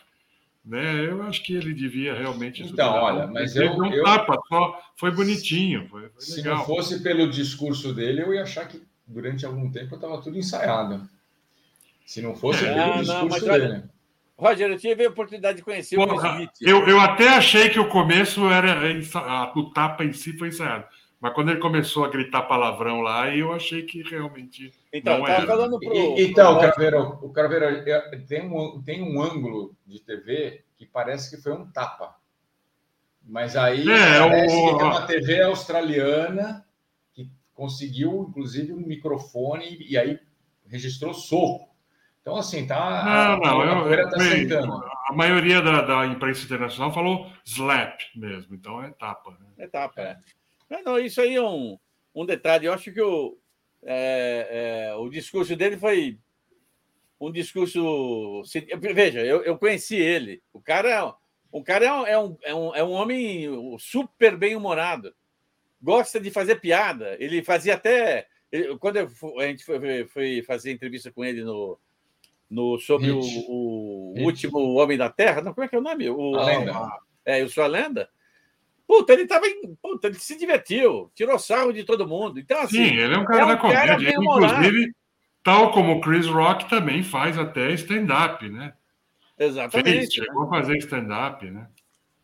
né? 0.63 1.05
Eu 1.05 1.23
acho 1.23 1.43
que 1.43 1.53
ele 1.53 1.73
devia 1.73 2.13
realmente. 2.13 2.63
Então, 2.63 2.93
olha, 2.93 3.27
mas 3.27 3.55
eu, 3.55 3.71
um 3.71 3.85
eu, 3.91 4.03
tapa 4.03 4.39
só, 4.47 4.79
foi 4.97 5.11
bonitinho, 5.11 5.87
foi, 5.89 6.09
foi 6.09 6.21
se 6.21 6.37
legal. 6.37 6.57
não 6.57 6.65
fosse 6.65 7.01
pelo 7.01 7.29
discurso 7.29 7.93
dele, 7.93 8.21
eu 8.21 8.33
ia 8.33 8.43
achar 8.43 8.67
que 8.67 8.81
durante 9.07 9.45
algum 9.45 9.71
tempo 9.71 9.95
estava 9.95 10.21
tudo 10.21 10.37
ensaiado. 10.37 11.09
Se 12.05 12.21
não 12.21 12.35
fosse 12.35 12.65
É, 12.65 12.73
pelo 12.73 12.87
não, 12.87 13.01
discurso 13.01 13.27
mas 13.29 13.43
olha, 13.43 13.67
dele. 13.67 13.83
Roger, 14.39 14.69
eu 14.71 14.77
tive 14.77 15.05
a 15.05 15.09
oportunidade 15.09 15.57
de 15.57 15.63
conhecer 15.63 15.97
o 15.97 15.99
Will 15.99 16.07
Porra, 16.09 16.29
Smith. 16.35 16.51
eu, 16.61 16.87
eu 16.87 16.99
até 16.99 17.27
achei 17.27 17.69
que 17.69 17.79
o 17.79 17.89
começo 17.89 18.49
era 18.49 19.51
o 19.55 19.69
tapa 19.71 20.03
em 20.05 20.13
si 20.13 20.37
foi 20.37 20.47
ensaiado. 20.47 20.85
Mas 21.19 21.33
quando 21.33 21.49
ele 21.51 21.59
começou 21.59 22.05
a 22.05 22.09
gritar 22.09 22.43
palavrão 22.43 23.01
lá, 23.01 23.29
eu 23.35 23.51
achei 23.51 23.83
que 23.83 24.01
realmente. 24.03 24.71
Então, 24.93 25.19
não 25.19 25.27
era. 25.27 25.45
falando 25.45 25.77
pro. 25.77 25.93
E- 25.93 26.23
então, 26.23 26.53
pro- 26.57 26.71
Craveiro, 26.71 27.19
o 27.21 27.29
Craveiro 27.33 27.65
é, 27.65 28.17
tem 28.25 28.43
um, 28.49 28.81
tem 28.81 29.01
um 29.03 29.21
ângulo 29.21 29.75
de 29.85 29.99
TV 29.99 30.63
que 30.77 30.85
parece 30.85 31.29
que 31.35 31.41
foi 31.43 31.51
um 31.51 31.65
tapa. 31.69 32.15
Mas 33.21 33.57
aí 33.57 33.81
É, 33.81 34.19
parece 34.19 34.55
o- 34.55 34.71
que 34.71 34.77
tem 34.77 34.85
uma 34.87 35.05
TV 35.05 35.41
australiana 35.41 36.65
que 37.13 37.29
conseguiu, 37.53 38.25
inclusive, 38.29 38.71
um 38.71 38.77
microfone 38.87 39.77
e 39.81 39.97
aí 39.97 40.17
registrou 40.67 41.13
soco. 41.13 41.68
Então, 42.21 42.35
assim, 42.35 42.67
tá. 42.67 43.03
Não, 43.05 43.37
não, 43.39 43.61
a 43.61 43.65
eu, 43.65 43.91
eu, 43.93 44.09
tá 44.09 44.19
sentando. 44.19 44.83
a 45.07 45.13
maioria 45.13 45.61
da, 45.61 45.81
da 45.81 46.05
imprensa 46.05 46.43
internacional 46.45 46.93
falou 46.93 47.31
slap 47.45 47.99
mesmo, 48.15 48.53
então 48.55 48.83
é 48.83 48.91
tapa. 48.91 49.31
Né? 49.31 49.65
Etapa, 49.65 50.01
é. 50.01 50.17
Mas 50.69 50.83
não, 50.83 50.99
isso 50.99 51.21
aí 51.21 51.35
é 51.35 51.41
um, 51.41 51.79
um 52.13 52.25
detalhe. 52.25 52.65
Eu 52.65 52.73
acho 52.73 52.91
que 52.91 53.01
o, 53.01 53.37
é, 53.83 54.89
é, 54.91 54.95
o 54.95 55.09
discurso 55.09 55.55
dele 55.55 55.77
foi 55.77 56.19
um 57.19 57.31
discurso. 57.31 58.43
Veja, 58.93 59.21
eu, 59.21 59.41
eu 59.43 59.57
conheci 59.57 59.95
ele. 59.95 60.41
O 60.53 60.61
cara, 60.61 60.89
é- 60.89 61.13
o 61.51 61.63
cara 61.63 61.85
é, 61.85 61.91
um, 61.91 62.05
é, 62.05 62.17
um, 62.19 62.37
é, 62.43 62.55
um, 62.55 62.75
é 62.75 62.83
um 62.83 62.91
homem 62.91 63.77
super 63.79 64.37
bem-humorado. 64.37 65.13
Gosta 65.81 66.19
de 66.19 66.29
fazer 66.29 66.59
piada. 66.59 67.15
Ele 67.19 67.41
fazia 67.43 67.73
até. 67.75 68.27
ele- 68.51 68.77
quando 68.77 68.97
eu 68.97 69.09
a 69.39 69.43
gente 69.47 69.63
foi, 69.65 70.05
foi 70.07 70.43
fazer 70.43 70.71
entrevista 70.71 71.11
com 71.11 71.25
ele 71.25 71.43
no, 71.43 71.79
no, 72.49 72.79
sobre 72.79 73.11
o, 73.11 73.19
o 73.19 74.13
último 74.21 74.59
Homem 74.75 74.97
da 74.97 75.09
Terra, 75.09 75.41
não, 75.41 75.53
como 75.53 75.65
é 75.65 75.67
que 75.67 75.75
é 75.75 75.79
o 75.79 75.83
nome? 75.83 76.09
O, 76.09 76.35
A 76.35 76.45
lenda. 76.45 76.91
é, 77.25 77.41
eu 77.41 77.49
sou 77.49 77.63
a 77.63 77.67
lenda. 77.67 78.09
Puta, 78.87 79.13
ele 79.13 79.27
tava 79.27 79.45
em. 79.45 79.75
Puta, 79.75 80.07
ele 80.07 80.17
se 80.17 80.35
divertiu, 80.35 81.11
tirou 81.13 81.37
sarro 81.37 81.71
de 81.71 81.83
todo 81.83 82.07
mundo. 82.07 82.39
Então, 82.39 82.59
assim. 82.61 82.87
Sim, 82.87 82.95
ele 82.95 83.13
é 83.13 83.17
um 83.19 83.25
cara 83.25 83.41
é 83.41 83.45
um 83.45 83.47
da 83.49 83.57
cara 83.57 83.57
comédia. 83.57 83.93
Ele, 83.93 84.05
bem-humorado. 84.05 84.65
inclusive, 84.65 84.95
tal 85.43 85.71
como 85.71 85.93
o 85.93 86.01
Chris 86.01 86.25
Rock, 86.25 86.67
também 86.67 87.03
faz 87.03 87.37
até 87.37 87.71
stand-up, 87.73 88.49
né? 88.49 88.73
Fez, 89.37 89.51
Exatamente. 89.51 90.19
né? 90.19 90.25
chegou 90.25 90.43
a 90.43 90.49
fazer 90.49 90.77
stand-up, 90.77 91.49
né? 91.49 91.69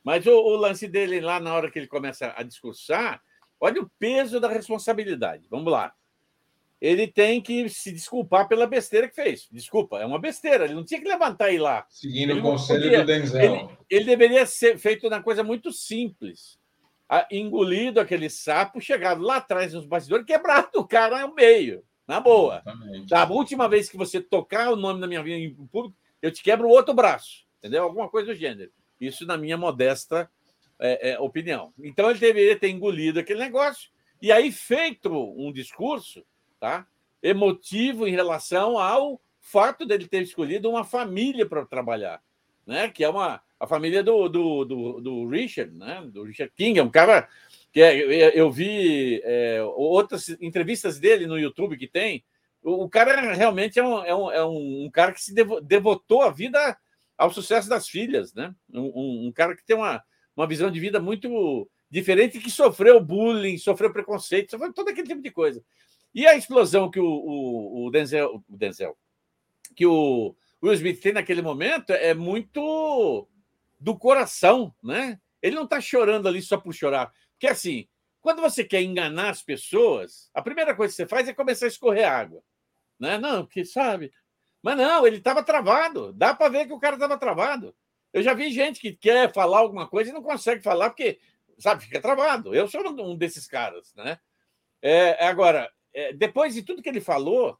Mas 0.03 0.25
o, 0.25 0.31
o 0.31 0.55
lance 0.55 0.88
dele 0.88 1.21
lá, 1.21 1.39
na 1.39 1.53
hora 1.53 1.69
que 1.69 1.77
ele 1.77 1.88
começa 1.88 2.33
a 2.35 2.41
discursar, 2.41 3.21
olha 3.59 3.81
o 3.81 3.89
peso 3.99 4.39
da 4.39 4.47
responsabilidade. 4.47 5.47
Vamos 5.49 5.71
lá. 5.71 5.93
Ele 6.81 7.07
tem 7.07 7.41
que 7.41 7.67
se 7.69 7.91
desculpar 7.91 8.47
pela 8.47 8.67
besteira 8.67 9.07
que 9.07 9.15
fez. 9.15 9.47
Desculpa, 9.51 9.99
é 9.99 10.05
uma 10.05 10.19
besteira. 10.19 10.65
Ele 10.65 10.73
não 10.73 10.83
tinha 10.83 11.01
que 11.01 11.07
levantar 11.07 11.49
e 11.51 11.55
ir 11.55 11.59
lá. 11.59 11.85
Seguindo 11.89 12.31
Ele 12.31 12.39
o 12.39 12.43
conselho 12.43 12.83
podia- 12.83 12.99
do 12.99 13.05
Denzel. 13.05 13.71
Ele 13.89 14.05
deveria 14.05 14.45
ser 14.45 14.77
feito 14.77 15.07
uma 15.07 15.23
coisa 15.23 15.43
muito 15.43 15.71
simples. 15.71 16.59
Ah, 17.07 17.27
Engolido 17.31 17.99
aquele 17.99 18.29
sapo, 18.29 18.81
chegado 18.81 19.21
lá 19.21 19.38
atrás 19.38 19.73
nos 19.73 19.85
bastidores, 19.85 20.25
quebrado 20.25 20.79
o 20.79 20.88
cara 20.88 21.21
ao 21.21 21.33
meio. 21.33 21.83
Na 22.07 22.19
boa. 22.19 22.61
Exatamente. 22.65 23.13
A 23.15 23.27
última 23.29 23.67
vez 23.69 23.89
que 23.89 23.97
você 23.97 24.21
tocar 24.21 24.71
o 24.71 24.75
nome 24.75 24.99
da 25.01 25.07
minha 25.07 25.23
vida 25.23 25.38
em 25.38 25.53
público, 25.67 25.95
eu 26.21 26.31
te 26.31 26.43
quebro 26.43 26.67
o 26.67 26.71
outro 26.71 26.93
braço. 26.93 27.45
Entendeu? 27.59 27.83
Alguma 27.83 28.09
coisa 28.09 28.27
do 28.33 28.35
gênero. 28.38 28.69
Isso 29.01 29.25
na 29.25 29.38
minha 29.38 29.57
modesta 29.57 30.29
é, 30.79 31.11
é, 31.11 31.19
opinião. 31.19 31.73
Então 31.79 32.09
ele 32.09 32.19
deveria 32.19 32.59
ter 32.59 32.69
engolido 32.69 33.19
aquele 33.19 33.39
negócio 33.39 33.89
e 34.21 34.31
aí 34.31 34.51
feito 34.51 35.09
um 35.38 35.51
discurso 35.51 36.23
tá, 36.65 36.88
emotivo 37.21 38.08
em 38.08 38.12
relação 38.12 38.80
ao 38.80 39.21
fato 39.39 39.86
dele 39.86 40.08
ter 40.08 40.23
escolhido 40.23 40.67
uma 40.67 40.84
família 40.84 41.45
para 41.45 41.63
trabalhar, 41.63 42.19
né? 42.65 42.89
Que 42.89 43.04
é 43.04 43.10
uma 43.10 43.39
a 43.60 43.67
família 43.67 44.04
do, 44.04 44.28
do, 44.28 44.65
do, 44.65 45.01
do 45.01 45.28
Richard, 45.28 45.71
né? 45.78 46.04
Do 46.12 46.23
Richard 46.23 46.51
King, 46.56 46.80
é 46.80 46.84
um 46.84 46.89
cara 46.89 47.30
que 47.71 47.82
é, 47.82 48.38
eu, 48.38 48.51
vi 48.51 49.21
é, 49.23 49.62
outras 49.63 50.30
entrevistas 50.41 50.99
dele 50.99 51.28
no 51.28 51.38
YouTube 51.38 51.78
que 51.78 51.88
tem. 51.88 52.23
O, 52.63 52.86
o 52.86 52.89
cara 52.89 53.34
realmente 53.34 53.80
é 53.80 53.84
um, 53.84 54.04
é 54.04 54.15
um, 54.15 54.32
é 54.32 54.45
um 54.45 54.89
cara 54.91 55.12
que 55.12 55.21
se 55.21 55.34
devo, 55.34 55.62
devotou 55.62 56.23
a 56.23 56.32
vida 56.32 56.75
ao 57.17 57.32
sucesso 57.32 57.69
das 57.69 57.88
filhas, 57.88 58.34
né? 58.34 58.54
Um, 58.73 58.82
um, 58.82 59.28
um 59.28 59.32
cara 59.32 59.56
que 59.56 59.63
tem 59.63 59.75
uma, 59.75 60.04
uma 60.36 60.47
visão 60.47 60.71
de 60.71 60.80
vida 60.80 60.99
muito 60.99 61.69
diferente, 61.89 62.39
que 62.39 62.49
sofreu 62.49 62.99
bullying, 62.99 63.58
sofreu 63.58 63.93
preconceito, 63.93 64.51
sofreu 64.51 64.73
todo 64.73 64.89
aquele 64.89 65.08
tipo 65.08 65.21
de 65.21 65.32
coisa. 65.32 65.63
E 66.15 66.25
a 66.25 66.36
explosão 66.36 66.89
que 66.89 66.99
o, 66.99 67.06
o, 67.06 67.86
o 67.86 67.91
Denzel, 67.91 68.41
o 68.47 68.58
Denzel, 68.58 68.97
que 69.75 69.86
o 69.86 70.34
Will 70.63 70.73
Smith 70.73 71.01
tem 71.01 71.12
naquele 71.12 71.41
momento 71.41 71.91
é 71.91 72.13
muito 72.13 73.28
do 73.78 73.97
coração, 73.97 74.73
né? 74.82 75.19
Ele 75.41 75.58
não 75.58 75.65
está 75.65 75.82
chorando 75.82 76.28
ali 76.30 76.41
só 76.41 76.58
por 76.58 76.73
chorar. 76.73 77.13
Porque 77.34 77.47
assim, 77.47 77.88
quando 78.21 78.41
você 78.41 78.63
quer 78.63 78.82
enganar 78.82 79.30
as 79.30 79.43
pessoas, 79.43 80.32
a 80.34 80.41
primeira 80.41 80.73
coisa 80.73 80.93
que 80.93 80.95
você 80.95 81.06
faz 81.06 81.28
é 81.28 81.34
começar 81.34 81.65
a 81.65 81.67
escorrer 81.67 82.10
água. 82.10 82.41
Né? 82.97 83.17
Não, 83.17 83.45
porque 83.45 83.65
sabe. 83.65 84.12
Mas 84.63 84.78
não, 84.78 85.06
ele 85.06 85.17
estava 85.17 85.43
travado. 85.43 86.13
Dá 86.13 86.34
para 86.34 86.49
ver 86.49 86.65
que 86.65 86.73
o 86.73 86.80
cara 86.80 86.95
estava 86.95 87.17
travado. 87.17 87.75
Eu 88.13 88.23
já 88.23 88.34
vi 88.34 88.49
gente 88.51 88.80
que 88.80 88.93
quer 88.93 89.34
falar 89.34 89.60
alguma 89.60 89.86
coisa 89.86 90.10
e 90.10 90.13
não 90.13 90.23
consegue 90.23 90.63
falar 90.63 90.89
porque, 90.89 91.19
sabe, 91.60 91.84
fica 91.84 91.99
travado. 91.99 92.56
Eu 92.56 92.67
sou 92.69 92.82
um 92.88 93.17
desses 93.17 93.45
caras, 93.45 93.93
né? 93.93 94.17
É, 94.82 95.25
agora, 95.25 95.69
depois 96.13 96.53
de 96.53 96.62
tudo 96.62 96.81
que 96.81 96.89
ele 96.89 97.01
falou, 97.01 97.58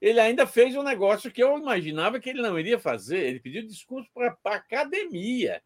ele 0.00 0.20
ainda 0.20 0.46
fez 0.46 0.76
um 0.76 0.82
negócio 0.82 1.30
que 1.30 1.42
eu 1.42 1.58
imaginava 1.58 2.20
que 2.20 2.28
ele 2.28 2.42
não 2.42 2.58
iria 2.58 2.78
fazer. 2.78 3.18
Ele 3.18 3.40
pediu 3.40 3.66
discurso 3.66 4.08
para 4.12 4.36
a 4.44 4.56
academia. 4.56 5.62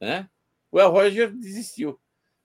Né? 0.00 0.28
O 0.70 0.80
El 0.80 0.90
Roger 0.90 1.30
desistiu. 1.30 2.00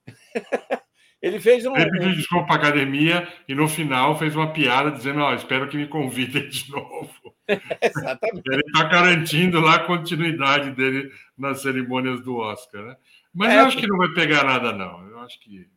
ele 1.21 1.39
fez 1.39 1.65
um. 1.65 1.75
Ele 1.75 1.89
pediu 1.89 2.15
desculpa 2.15 2.45
para 2.45 2.55
a 2.55 2.59
academia 2.59 3.27
e 3.47 3.55
no 3.55 3.67
final 3.67 4.17
fez 4.17 4.35
uma 4.35 4.53
piada 4.53 4.91
dizendo: 4.91 5.21
oh, 5.21 5.33
espero 5.33 5.67
que 5.67 5.77
me 5.77 5.87
convidem 5.87 6.47
de 6.49 6.69
novo. 6.71 7.35
Exatamente. 7.81 8.43
Ele 8.51 8.61
está 8.65 8.83
garantindo 8.83 9.59
lá 9.59 9.75
a 9.75 9.85
continuidade 9.85 10.71
dele 10.71 11.11
nas 11.37 11.61
cerimônias 11.61 12.21
do 12.21 12.35
Oscar. 12.35 12.83
Né? 12.83 12.97
Mas 13.33 13.53
É, 13.53 13.59
eu 13.59 13.65
acho 13.65 13.77
que 13.77 13.87
não 13.87 13.97
vai 13.97 14.09
pegar 14.09 14.43
nada, 14.43 14.71
não. 14.71 15.07
Eu 15.09 15.19
acho 15.21 15.39
que. 15.39 15.67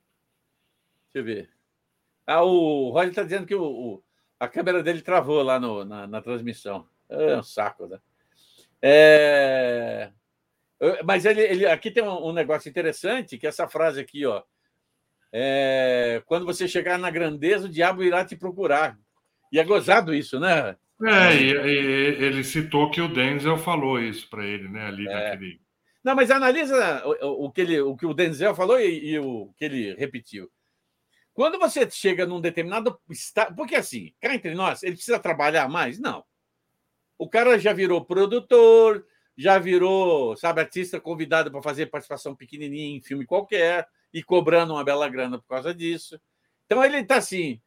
Deixa 1.12 1.14
eu 1.14 1.24
ver. 1.24 1.59
Ah, 2.26 2.42
o 2.42 2.90
Roger 2.90 3.10
está 3.10 3.22
dizendo 3.22 3.46
que 3.46 3.54
o, 3.54 3.62
o, 3.62 4.02
a 4.38 4.48
câmera 4.48 4.82
dele 4.82 5.02
travou 5.02 5.42
lá 5.42 5.58
no, 5.58 5.84
na, 5.84 6.06
na 6.06 6.22
transmissão. 6.22 6.86
É 7.08 7.36
um 7.36 7.42
saco, 7.42 7.86
né? 7.86 7.98
É... 8.80 10.10
Mas 11.04 11.24
ele, 11.24 11.42
ele 11.42 11.66
aqui 11.66 11.90
tem 11.90 12.02
um, 12.02 12.28
um, 12.28 12.32
negócio 12.32 12.68
interessante, 12.68 13.36
que 13.36 13.46
essa 13.46 13.68
frase 13.68 14.00
aqui, 14.00 14.24
ó. 14.24 14.42
É... 15.32 16.22
Quando 16.26 16.46
você 16.46 16.66
chegar 16.66 16.98
na 16.98 17.10
grandeza, 17.10 17.66
o 17.66 17.70
diabo 17.70 18.02
irá 18.02 18.24
te 18.24 18.36
procurar. 18.36 18.98
E 19.52 19.58
é 19.58 19.64
gozado 19.64 20.14
isso, 20.14 20.38
né? 20.38 20.76
É, 21.02 21.34
e, 21.34 21.52
e, 21.52 22.24
ele 22.24 22.44
citou 22.44 22.90
que 22.90 23.00
o 23.00 23.08
Denzel 23.08 23.56
falou 23.56 23.98
isso 23.98 24.28
para 24.28 24.44
ele, 24.44 24.68
né? 24.68 24.86
Ali 24.86 25.08
é. 25.08 25.12
naquele. 25.12 25.60
Não, 26.04 26.14
mas 26.14 26.30
analisa 26.30 27.02
o, 27.04 27.46
o, 27.46 27.50
que, 27.50 27.60
ele, 27.60 27.80
o 27.80 27.96
que 27.96 28.06
o 28.06 28.14
Denzel 28.14 28.54
falou 28.54 28.78
e, 28.80 29.10
e 29.10 29.18
o 29.18 29.52
que 29.56 29.64
ele 29.64 29.94
repetiu. 29.94 30.50
Quando 31.40 31.58
você 31.58 31.90
chega 31.90 32.26
num 32.26 32.38
determinado 32.38 33.00
estado. 33.08 33.56
Porque 33.56 33.74
assim, 33.74 34.12
cá 34.20 34.34
entre 34.34 34.54
nós, 34.54 34.82
ele 34.82 34.92
precisa 34.92 35.18
trabalhar 35.18 35.70
mais? 35.70 35.98
Não. 35.98 36.22
O 37.16 37.30
cara 37.30 37.58
já 37.58 37.72
virou 37.72 38.04
produtor, 38.04 39.06
já 39.38 39.58
virou, 39.58 40.36
sabe, 40.36 40.60
artista 40.60 41.00
convidado 41.00 41.50
para 41.50 41.62
fazer 41.62 41.86
participação 41.86 42.36
pequenininha 42.36 42.94
em 42.94 43.00
filme 43.00 43.24
qualquer 43.24 43.88
e 44.12 44.22
cobrando 44.22 44.74
uma 44.74 44.84
bela 44.84 45.08
grana 45.08 45.38
por 45.38 45.46
causa 45.48 45.72
disso. 45.72 46.20
Então 46.66 46.84
ele 46.84 46.98
está 46.98 47.16
assim, 47.16 47.58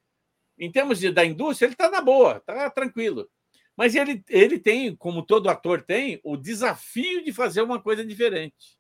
em 0.56 0.72
termos 0.72 1.00
de, 1.00 1.12
da 1.12 1.26
indústria, 1.26 1.66
ele 1.66 1.74
está 1.74 1.90
na 1.90 2.00
boa, 2.00 2.38
está 2.38 2.70
tranquilo. 2.70 3.28
Mas 3.76 3.96
ele, 3.96 4.24
ele 4.30 4.60
tem, 4.60 4.96
como 4.96 5.26
todo 5.26 5.50
ator 5.50 5.82
tem, 5.82 6.22
o 6.24 6.38
desafio 6.38 7.24
de 7.24 7.34
fazer 7.34 7.64
uma 7.64 7.82
coisa 7.82 8.06
diferente. 8.06 8.78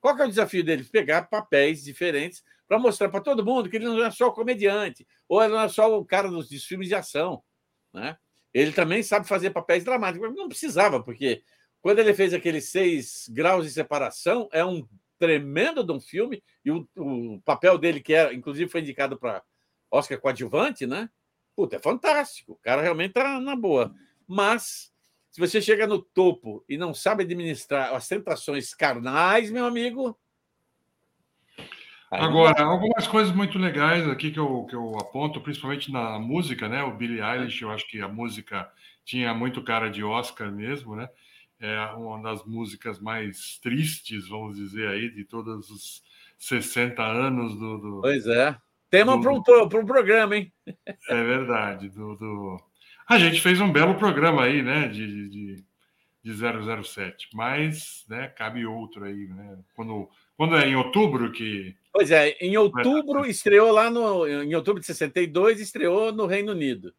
Qual 0.00 0.16
que 0.16 0.22
é 0.22 0.24
o 0.24 0.30
desafio 0.30 0.64
dele? 0.64 0.82
Pegar 0.84 1.28
papéis 1.28 1.84
diferentes 1.84 2.42
para 2.70 2.78
mostrar 2.78 3.08
para 3.08 3.20
todo 3.20 3.44
mundo 3.44 3.68
que 3.68 3.74
ele 3.78 3.86
não 3.86 4.00
é 4.00 4.12
só 4.12 4.28
o 4.28 4.32
comediante, 4.32 5.04
ou 5.28 5.42
ele 5.42 5.52
não 5.52 5.60
é 5.60 5.68
só 5.68 5.98
o 5.98 6.04
cara 6.04 6.28
dos, 6.28 6.48
dos 6.48 6.64
filmes 6.64 6.86
de 6.86 6.94
ação. 6.94 7.42
Né? 7.92 8.16
Ele 8.54 8.70
também 8.70 9.02
sabe 9.02 9.26
fazer 9.26 9.50
papéis 9.50 9.82
dramáticos. 9.82 10.32
Não 10.36 10.48
precisava, 10.48 11.02
porque 11.02 11.42
quando 11.80 11.98
ele 11.98 12.14
fez 12.14 12.32
aqueles 12.32 12.70
seis 12.70 13.28
graus 13.28 13.64
de 13.66 13.72
separação, 13.72 14.48
é 14.52 14.64
um 14.64 14.86
tremendo 15.18 15.82
de 15.82 15.90
um 15.90 15.98
filme, 15.98 16.44
e 16.64 16.70
o, 16.70 16.88
o 16.96 17.42
papel 17.44 17.76
dele, 17.76 18.00
que 18.00 18.14
é, 18.14 18.32
inclusive 18.32 18.70
foi 18.70 18.82
indicado 18.82 19.18
para 19.18 19.42
Oscar 19.90 20.20
coadjuvante, 20.20 20.86
né? 20.86 21.10
Puta, 21.56 21.74
é 21.74 21.80
fantástico. 21.80 22.52
O 22.52 22.58
cara 22.62 22.82
realmente 22.82 23.14
tá 23.14 23.40
na 23.40 23.56
boa. 23.56 23.92
Mas 24.28 24.92
Se 25.32 25.40
você 25.40 25.60
chega 25.60 25.88
no 25.88 26.00
topo 26.00 26.64
e 26.68 26.76
não 26.76 26.94
sabe 26.94 27.24
administrar 27.24 27.92
as 27.94 28.06
tentações 28.06 28.74
carnais, 28.74 29.50
meu 29.50 29.64
amigo. 29.64 30.16
Agora, 32.10 32.64
algumas 32.64 33.06
coisas 33.06 33.32
muito 33.32 33.56
legais 33.56 34.08
aqui 34.08 34.32
que 34.32 34.38
eu, 34.38 34.64
que 34.64 34.74
eu 34.74 34.98
aponto, 34.98 35.40
principalmente 35.40 35.92
na 35.92 36.18
música, 36.18 36.68
né? 36.68 36.82
O 36.82 36.96
Billie 36.96 37.22
Eilish, 37.22 37.62
eu 37.62 37.70
acho 37.70 37.86
que 37.88 38.00
a 38.00 38.08
música 38.08 38.68
tinha 39.04 39.32
muito 39.32 39.62
cara 39.62 39.88
de 39.88 40.02
Oscar 40.02 40.50
mesmo, 40.50 40.96
né? 40.96 41.08
É 41.60 41.78
uma 41.92 42.20
das 42.20 42.44
músicas 42.44 42.98
mais 42.98 43.58
tristes, 43.62 44.28
vamos 44.28 44.56
dizer 44.56 44.88
aí, 44.88 45.08
de 45.10 45.24
todos 45.24 45.70
os 45.70 46.02
60 46.36 47.00
anos 47.00 47.54
do. 47.56 47.78
do 47.78 48.00
pois 48.00 48.26
é. 48.26 48.56
Tema 48.90 49.20
para 49.20 49.32
um, 49.32 49.36
um 49.36 49.86
programa, 49.86 50.36
hein? 50.36 50.52
É 51.08 51.22
verdade. 51.22 51.90
Do, 51.90 52.16
do, 52.16 52.60
A 53.08 53.18
gente 53.18 53.40
fez 53.40 53.60
um 53.60 53.70
belo 53.70 53.94
programa 53.94 54.42
aí, 54.42 54.62
né? 54.62 54.88
De, 54.88 55.28
de, 55.28 55.64
de 56.24 56.82
007, 56.82 57.28
mas 57.34 58.04
né, 58.08 58.26
cabe 58.28 58.66
outro 58.66 59.04
aí, 59.04 59.28
né? 59.28 59.58
Quando, 59.74 60.08
quando 60.40 60.56
é 60.56 60.66
em 60.66 60.74
outubro 60.74 61.30
que. 61.30 61.76
Pois 61.92 62.10
é, 62.10 62.30
em 62.40 62.56
outubro 62.56 63.26
estreou 63.26 63.70
lá 63.70 63.90
no. 63.90 64.26
Em 64.26 64.54
outubro 64.54 64.80
de 64.80 64.86
62, 64.86 65.60
estreou 65.60 66.14
no 66.14 66.24
Reino 66.24 66.52
Unido. 66.52 66.94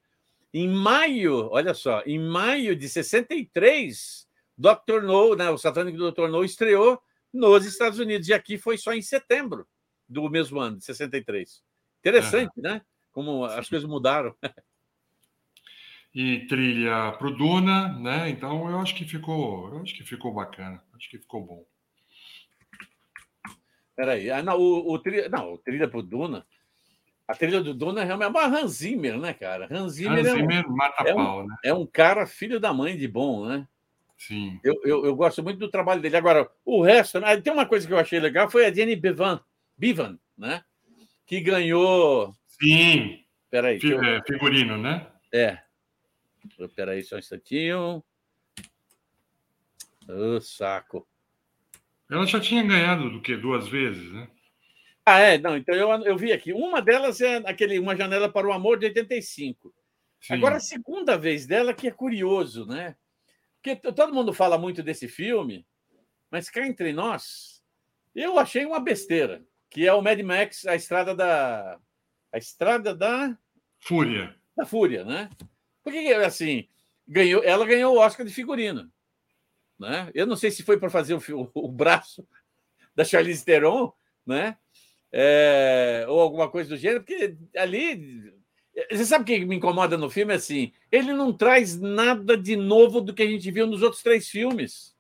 Em 0.53 0.69
maio, 0.69 1.49
olha 1.49 1.73
só, 1.73 2.03
em 2.05 2.19
maio 2.19 2.75
de 2.75 2.87
63, 2.87 4.27
Dr. 4.55 5.01
No, 5.01 5.35
né, 5.35 5.49
o 5.49 5.57
Satânico 5.57 5.97
Dr. 5.97 6.27
No 6.27 6.43
estreou 6.43 7.01
nos 7.33 7.65
Estados 7.65 7.97
Unidos. 7.97 8.27
E 8.27 8.33
aqui 8.33 8.59
foi 8.59 8.77
só 8.77 8.93
em 8.93 9.01
setembro 9.01 9.65
do 10.07 10.29
mesmo 10.29 10.59
ano, 10.59 10.77
de 10.77 10.85
63. 10.85 11.63
Interessante, 11.97 12.51
uhum. 12.57 12.61
né? 12.61 12.81
Como 13.11 13.45
as 13.45 13.67
coisas 13.67 13.89
mudaram. 13.89 14.35
E 16.13 16.45
trilha 16.45 17.13
para 17.13 17.27
o 17.27 17.31
Duna, 17.31 17.87
né? 17.97 18.29
Então 18.29 18.69
eu 18.69 18.77
acho 18.79 18.93
que 18.93 19.05
ficou, 19.05 19.69
eu 19.69 19.81
acho 19.81 19.95
que 19.95 20.03
ficou 20.03 20.33
bacana, 20.33 20.83
acho 20.93 21.09
que 21.09 21.17
ficou 21.17 21.41
bom. 21.41 21.65
Peraí, 23.95 24.29
ah, 24.31 24.41
não, 24.41 24.57
o, 24.57 24.93
o 24.93 24.99
trilha, 24.99 25.29
não, 25.29 25.53
o 25.53 25.57
trilha 25.57 25.87
para 25.87 25.99
o 25.99 26.03
Duna, 26.03 26.45
a 27.27 27.35
trilha 27.35 27.61
do 27.61 27.73
Duna 27.73 28.03
realmente 28.03 28.27
é 28.27 28.29
uma 28.29 28.45
Hans 28.45 28.71
Zimmer, 28.71 29.17
né, 29.17 29.33
cara? 29.33 29.67
Hans 29.71 29.93
Zimmer, 29.93 30.19
Hans 30.19 30.31
Zimmer 30.31 30.65
é, 30.65 30.67
um, 30.67 30.75
mata 30.75 31.03
é, 31.07 31.13
pau, 31.13 31.41
um, 31.41 31.47
né? 31.47 31.55
é 31.63 31.73
um 31.73 31.85
cara 31.85 32.25
filho 32.25 32.59
da 32.59 32.73
mãe 32.73 32.97
de 32.97 33.07
bom, 33.07 33.45
né? 33.45 33.67
Sim. 34.17 34.59
Eu, 34.63 34.79
eu, 34.83 35.05
eu, 35.05 35.15
gosto 35.15 35.41
muito 35.41 35.57
do 35.57 35.69
trabalho 35.69 36.01
dele. 36.01 36.15
Agora, 36.15 36.49
o 36.63 36.81
resto, 36.83 37.19
né? 37.19 37.39
tem 37.41 37.51
uma 37.51 37.65
coisa 37.65 37.87
que 37.87 37.93
eu 37.93 37.97
achei 37.97 38.19
legal, 38.19 38.49
foi 38.51 38.65
a 38.65 38.71
Jenny 38.71 38.95
Bevan, 38.95 39.39
Bevan 39.77 40.19
né? 40.37 40.63
Que 41.25 41.39
ganhou. 41.39 42.35
Sim. 42.47 43.23
Peraí. 43.49 43.79
eu... 43.81 44.03
É, 44.03 44.21
figurino, 44.27 44.77
né? 44.77 45.07
É. 45.33 45.59
Peraí, 46.75 47.03
só 47.03 47.15
um 47.15 47.19
instantinho. 47.19 48.03
Ô, 50.07 50.35
oh, 50.35 50.41
saco. 50.41 51.07
Ela 52.11 52.27
já 52.27 52.41
tinha 52.41 52.61
ganhado 52.61 53.09
do 53.09 53.21
que? 53.21 53.37
Duas 53.37 53.69
vezes, 53.69 54.11
né? 54.11 54.27
Ah, 55.05 55.19
é, 55.19 55.37
não, 55.37 55.55
então 55.55 55.73
eu, 55.73 55.89
eu 56.03 56.17
vi 56.17 56.33
aqui. 56.33 56.51
Uma 56.51 56.81
delas 56.81 57.21
é 57.21 57.37
aquele 57.37 57.79
Uma 57.79 57.95
Janela 57.95 58.29
para 58.29 58.45
o 58.45 58.51
Amor 58.51 58.77
de 58.77 58.87
85. 58.87 59.73
Sim. 60.19 60.33
Agora, 60.33 60.57
a 60.57 60.59
segunda 60.59 61.17
vez 61.17 61.47
dela, 61.47 61.73
que 61.73 61.87
é 61.87 61.91
curioso, 61.91 62.65
né? 62.65 62.97
Porque 63.55 63.75
todo 63.93 64.13
mundo 64.13 64.33
fala 64.33 64.57
muito 64.57 64.83
desse 64.83 65.07
filme, 65.07 65.65
mas 66.29 66.49
cá 66.49 66.67
entre 66.67 66.91
nós, 66.91 67.63
eu 68.13 68.37
achei 68.37 68.65
uma 68.65 68.79
besteira, 68.79 69.41
que 69.69 69.87
é 69.87 69.93
o 69.93 70.01
Mad 70.01 70.19
Max, 70.19 70.65
a 70.67 70.75
estrada 70.75 71.15
da. 71.15 71.79
A 72.33 72.37
estrada 72.37 72.93
da. 72.93 73.37
Fúria. 73.79 74.35
Da 74.55 74.65
Fúria, 74.65 75.05
né? 75.05 75.29
Porque, 75.81 75.97
assim, 75.97 76.67
ganhou, 77.07 77.41
ela 77.43 77.65
ganhou 77.65 77.95
o 77.95 77.99
Oscar 77.99 78.25
de 78.25 78.33
figurino. 78.33 78.91
Né? 79.81 80.11
Eu 80.13 80.27
não 80.27 80.35
sei 80.35 80.51
se 80.51 80.61
foi 80.61 80.77
para 80.77 80.91
fazer 80.91 81.15
o, 81.15 81.51
o, 81.55 81.67
braço 81.67 82.23
da 82.95 83.03
Charlize 83.03 83.43
Theron, 83.43 83.91
né? 84.23 84.55
É, 85.11 86.05
ou 86.07 86.21
alguma 86.21 86.47
coisa 86.47 86.69
do 86.69 86.77
gênero, 86.77 87.03
porque 87.03 87.35
ali 87.57 88.31
você 88.89 89.05
sabe 89.05 89.23
o 89.23 89.25
que 89.25 89.43
me 89.43 89.55
incomoda 89.55 89.97
no 89.97 90.09
filme? 90.09 90.33
Assim, 90.33 90.71
ele 90.91 91.11
não 91.11 91.33
traz 91.33 91.77
nada 91.79 92.37
de 92.37 92.55
novo 92.55 93.01
do 93.01 93.13
que 93.13 93.23
a 93.23 93.27
gente 93.27 93.49
viu 93.49 93.65
nos 93.65 93.81
outros 93.81 94.03
três 94.03 94.29
filmes. 94.29 94.95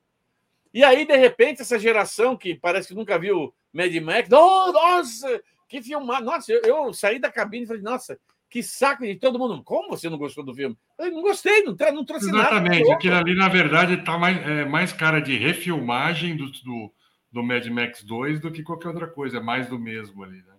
E 0.73 0.83
aí, 0.83 1.05
de 1.05 1.15
repente, 1.15 1.61
essa 1.61 1.77
geração 1.77 2.35
que 2.35 2.55
parece 2.55 2.89
que 2.89 2.95
nunca 2.95 3.19
viu 3.19 3.53
Mad 3.71 3.93
Max, 3.97 4.29
oh, 4.31 4.71
nossa, 4.71 5.41
que 5.69 5.81
filmar! 5.81 6.23
Nossa, 6.23 6.51
eu, 6.51 6.61
eu, 6.63 6.93
saí 6.93 7.19
da 7.19 7.31
cabine 7.31 7.63
e 7.63 7.67
falei, 7.67 7.83
nossa, 7.83 8.19
que 8.51 8.61
saco 8.61 9.03
de 9.03 9.15
todo 9.15 9.39
mundo. 9.39 9.63
Como 9.63 9.89
você 9.89 10.09
não 10.09 10.17
gostou 10.17 10.43
do 10.43 10.53
filme? 10.53 10.77
Eu 10.99 11.09
não 11.09 11.21
gostei, 11.21 11.63
não, 11.63 11.73
não 11.93 12.03
trouxe 12.03 12.25
Exatamente, 12.25 12.51
nada. 12.51 12.67
Exatamente, 12.67 12.91
aquilo 12.91 13.15
ali, 13.15 13.33
na 13.33 13.47
verdade, 13.47 13.93
está 13.93 14.17
mais, 14.17 14.45
é, 14.45 14.65
mais 14.65 14.91
cara 14.91 15.21
de 15.21 15.37
refilmagem 15.37 16.35
do, 16.35 16.51
do, 16.51 16.93
do 17.31 17.41
Mad 17.41 17.65
Max 17.67 18.03
2 18.03 18.41
do 18.41 18.51
que 18.51 18.61
qualquer 18.61 18.89
outra 18.89 19.07
coisa, 19.07 19.37
é 19.37 19.39
mais 19.39 19.69
do 19.69 19.79
mesmo 19.79 20.21
ali, 20.21 20.43
né? 20.43 20.53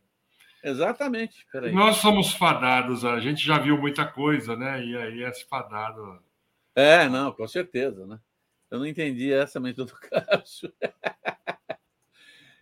Exatamente. 0.65 1.47
Peraí. 1.53 1.71
Nós 1.73 1.97
somos 1.97 2.33
fadados, 2.33 3.05
a 3.05 3.21
gente 3.21 3.45
já 3.45 3.59
viu 3.59 3.77
muita 3.77 4.07
coisa, 4.07 4.57
né? 4.57 4.83
E 4.83 4.97
aí 4.97 5.23
é 5.23 5.33
fadado. 5.45 6.19
É, 6.75 7.07
não, 7.11 7.31
com 7.31 7.47
certeza, 7.47 8.07
né? 8.07 8.19
Eu 8.71 8.79
não 8.79 8.87
entendi 8.87 9.31
essa, 9.31 9.61
mas 9.61 9.77
todo 9.77 9.93
caso. 10.01 10.73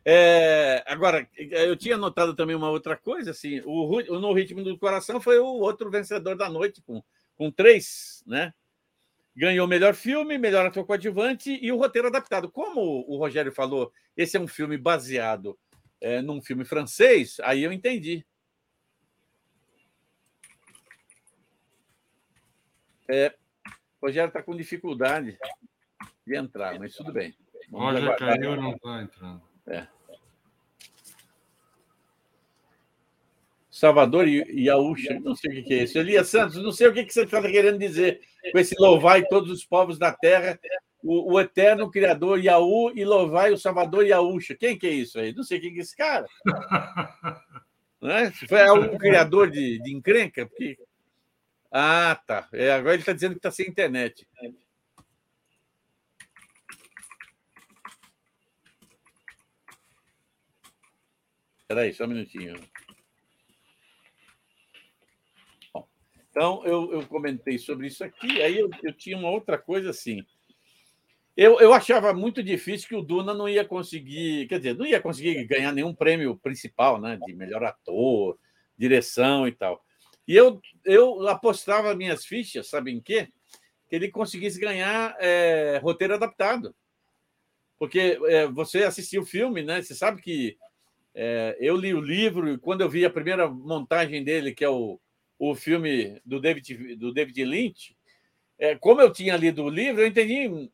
É, 0.04 0.82
agora, 0.86 1.28
eu 1.36 1.76
tinha 1.76 1.96
notado 1.96 2.34
também 2.34 2.56
uma 2.56 2.70
outra 2.70 2.96
coisa, 2.96 3.32
assim, 3.32 3.60
o, 3.64 3.96
o 4.12 4.18
No 4.18 4.32
Ritmo 4.32 4.62
do 4.64 4.78
Coração 4.78 5.20
foi 5.20 5.38
o 5.38 5.44
outro 5.44 5.90
vencedor 5.90 6.36
da 6.36 6.48
noite, 6.48 6.80
com, 6.82 7.02
com 7.36 7.50
três, 7.50 8.22
né? 8.26 8.54
Ganhou 9.36 9.66
melhor 9.66 9.94
filme, 9.94 10.38
melhor 10.38 10.66
ator 10.66 10.84
coadjuvante 10.84 11.58
e 11.62 11.70
o 11.70 11.76
roteiro 11.76 12.08
adaptado. 12.08 12.50
Como 12.50 13.04
o 13.06 13.16
Rogério 13.16 13.52
falou, 13.52 13.92
esse 14.16 14.36
é 14.36 14.40
um 14.40 14.48
filme 14.48 14.76
baseado 14.76 15.58
é, 16.00 16.20
num 16.22 16.40
filme 16.40 16.64
francês, 16.64 17.38
aí 17.42 17.62
eu 17.62 17.72
entendi. 17.72 18.24
É, 23.08 23.34
o 24.00 24.06
Rogério 24.06 24.28
está 24.28 24.42
com 24.42 24.56
dificuldade 24.56 25.38
de 26.26 26.36
entrar, 26.36 26.78
mas 26.78 26.94
tudo 26.94 27.12
bem. 27.12 27.34
Roger 27.70 28.16
caiu 28.16 28.56
não 28.56 28.72
está 28.72 29.02
entrando. 29.02 29.49
É. 29.70 29.86
Salvador 33.70 34.28
e 34.28 34.66
Yaúcha, 34.66 35.18
não 35.20 35.34
sei 35.34 35.60
o 35.60 35.64
que 35.64 35.72
é 35.72 35.82
isso. 35.84 35.98
Elias 35.98 36.28
Santos, 36.28 36.62
não 36.62 36.72
sei 36.72 36.88
o 36.88 36.92
que 36.92 37.08
você 37.10 37.22
está 37.22 37.40
querendo 37.40 37.78
dizer 37.78 38.20
com 38.52 38.58
esse 38.58 38.74
louvai 38.78 39.24
todos 39.24 39.50
os 39.50 39.64
povos 39.64 39.98
da 39.98 40.12
terra 40.12 40.58
o, 41.02 41.34
o, 41.34 41.40
eterno 41.40 41.90
criador 41.90 42.38
Yaú 42.38 42.92
e 42.94 43.04
louvai 43.04 43.52
o 43.52 43.58
Salvador 43.58 44.04
Yaúcha. 44.06 44.54
Quem 44.54 44.78
que 44.78 44.86
é 44.86 44.90
isso 44.90 45.18
aí? 45.18 45.34
Não 45.34 45.42
sei 45.42 45.60
quem 45.60 45.72
que 45.72 45.78
é 45.78 45.82
esse 45.82 45.96
cara. 45.96 46.26
Não 48.00 48.10
é? 48.10 48.30
Foi 48.30 48.62
algum 48.62 48.98
criador 48.98 49.50
de, 49.50 49.78
de 49.82 49.94
encrenca? 49.94 50.46
Porque... 50.46 50.78
Ah, 51.72 52.20
tá. 52.26 52.48
É, 52.52 52.72
agora 52.72 52.94
ele 52.94 53.02
está 53.02 53.12
dizendo 53.12 53.32
que 53.32 53.38
está 53.38 53.50
sem 53.50 53.66
internet. 53.66 54.26
Espera 61.70 61.82
aí, 61.82 61.94
só 61.94 62.04
um 62.04 62.08
minutinho. 62.08 62.60
Bom, 65.72 65.88
então, 66.28 66.66
eu, 66.66 66.94
eu 66.94 67.06
comentei 67.06 67.58
sobre 67.58 67.86
isso 67.86 68.02
aqui. 68.02 68.42
Aí 68.42 68.58
eu, 68.58 68.68
eu 68.82 68.92
tinha 68.92 69.16
uma 69.16 69.30
outra 69.30 69.56
coisa 69.56 69.90
assim. 69.90 70.26
Eu, 71.36 71.60
eu 71.60 71.72
achava 71.72 72.12
muito 72.12 72.42
difícil 72.42 72.88
que 72.88 72.96
o 72.96 73.02
Duna 73.02 73.32
não 73.32 73.48
ia 73.48 73.64
conseguir, 73.64 74.48
quer 74.48 74.58
dizer, 74.58 74.76
não 74.76 74.84
ia 74.84 75.00
conseguir 75.00 75.44
ganhar 75.44 75.72
nenhum 75.72 75.94
prêmio 75.94 76.36
principal, 76.36 77.00
né? 77.00 77.16
De 77.24 77.32
melhor 77.34 77.62
ator, 77.62 78.36
direção 78.76 79.46
e 79.46 79.52
tal. 79.52 79.80
E 80.26 80.34
eu, 80.34 80.60
eu 80.84 81.28
apostava 81.28 81.94
minhas 81.94 82.26
fichas, 82.26 82.66
sabe 82.66 82.90
em 82.90 83.00
quê? 83.00 83.28
Que 83.88 83.94
ele 83.94 84.10
conseguisse 84.10 84.58
ganhar 84.58 85.14
é, 85.20 85.78
roteiro 85.80 86.14
adaptado. 86.14 86.74
Porque 87.78 88.18
é, 88.26 88.48
você 88.48 88.82
assistiu 88.82 89.22
o 89.22 89.26
filme, 89.26 89.62
né? 89.62 89.80
Você 89.80 89.94
sabe 89.94 90.20
que 90.20 90.58
é, 91.14 91.56
eu 91.60 91.76
li 91.76 91.92
o 91.94 92.00
livro 92.00 92.52
e 92.52 92.58
quando 92.58 92.82
eu 92.82 92.88
vi 92.88 93.04
a 93.04 93.10
primeira 93.10 93.48
montagem 93.48 94.22
dele, 94.22 94.54
que 94.54 94.64
é 94.64 94.68
o, 94.68 95.00
o 95.38 95.54
filme 95.54 96.20
do 96.24 96.40
David, 96.40 96.96
do 96.96 97.12
David 97.12 97.44
Lynch, 97.44 97.96
é, 98.58 98.76
como 98.76 99.00
eu 99.00 99.12
tinha 99.12 99.36
lido 99.36 99.64
o 99.64 99.70
livro, 99.70 100.02
eu 100.02 100.06
entendi 100.06 100.70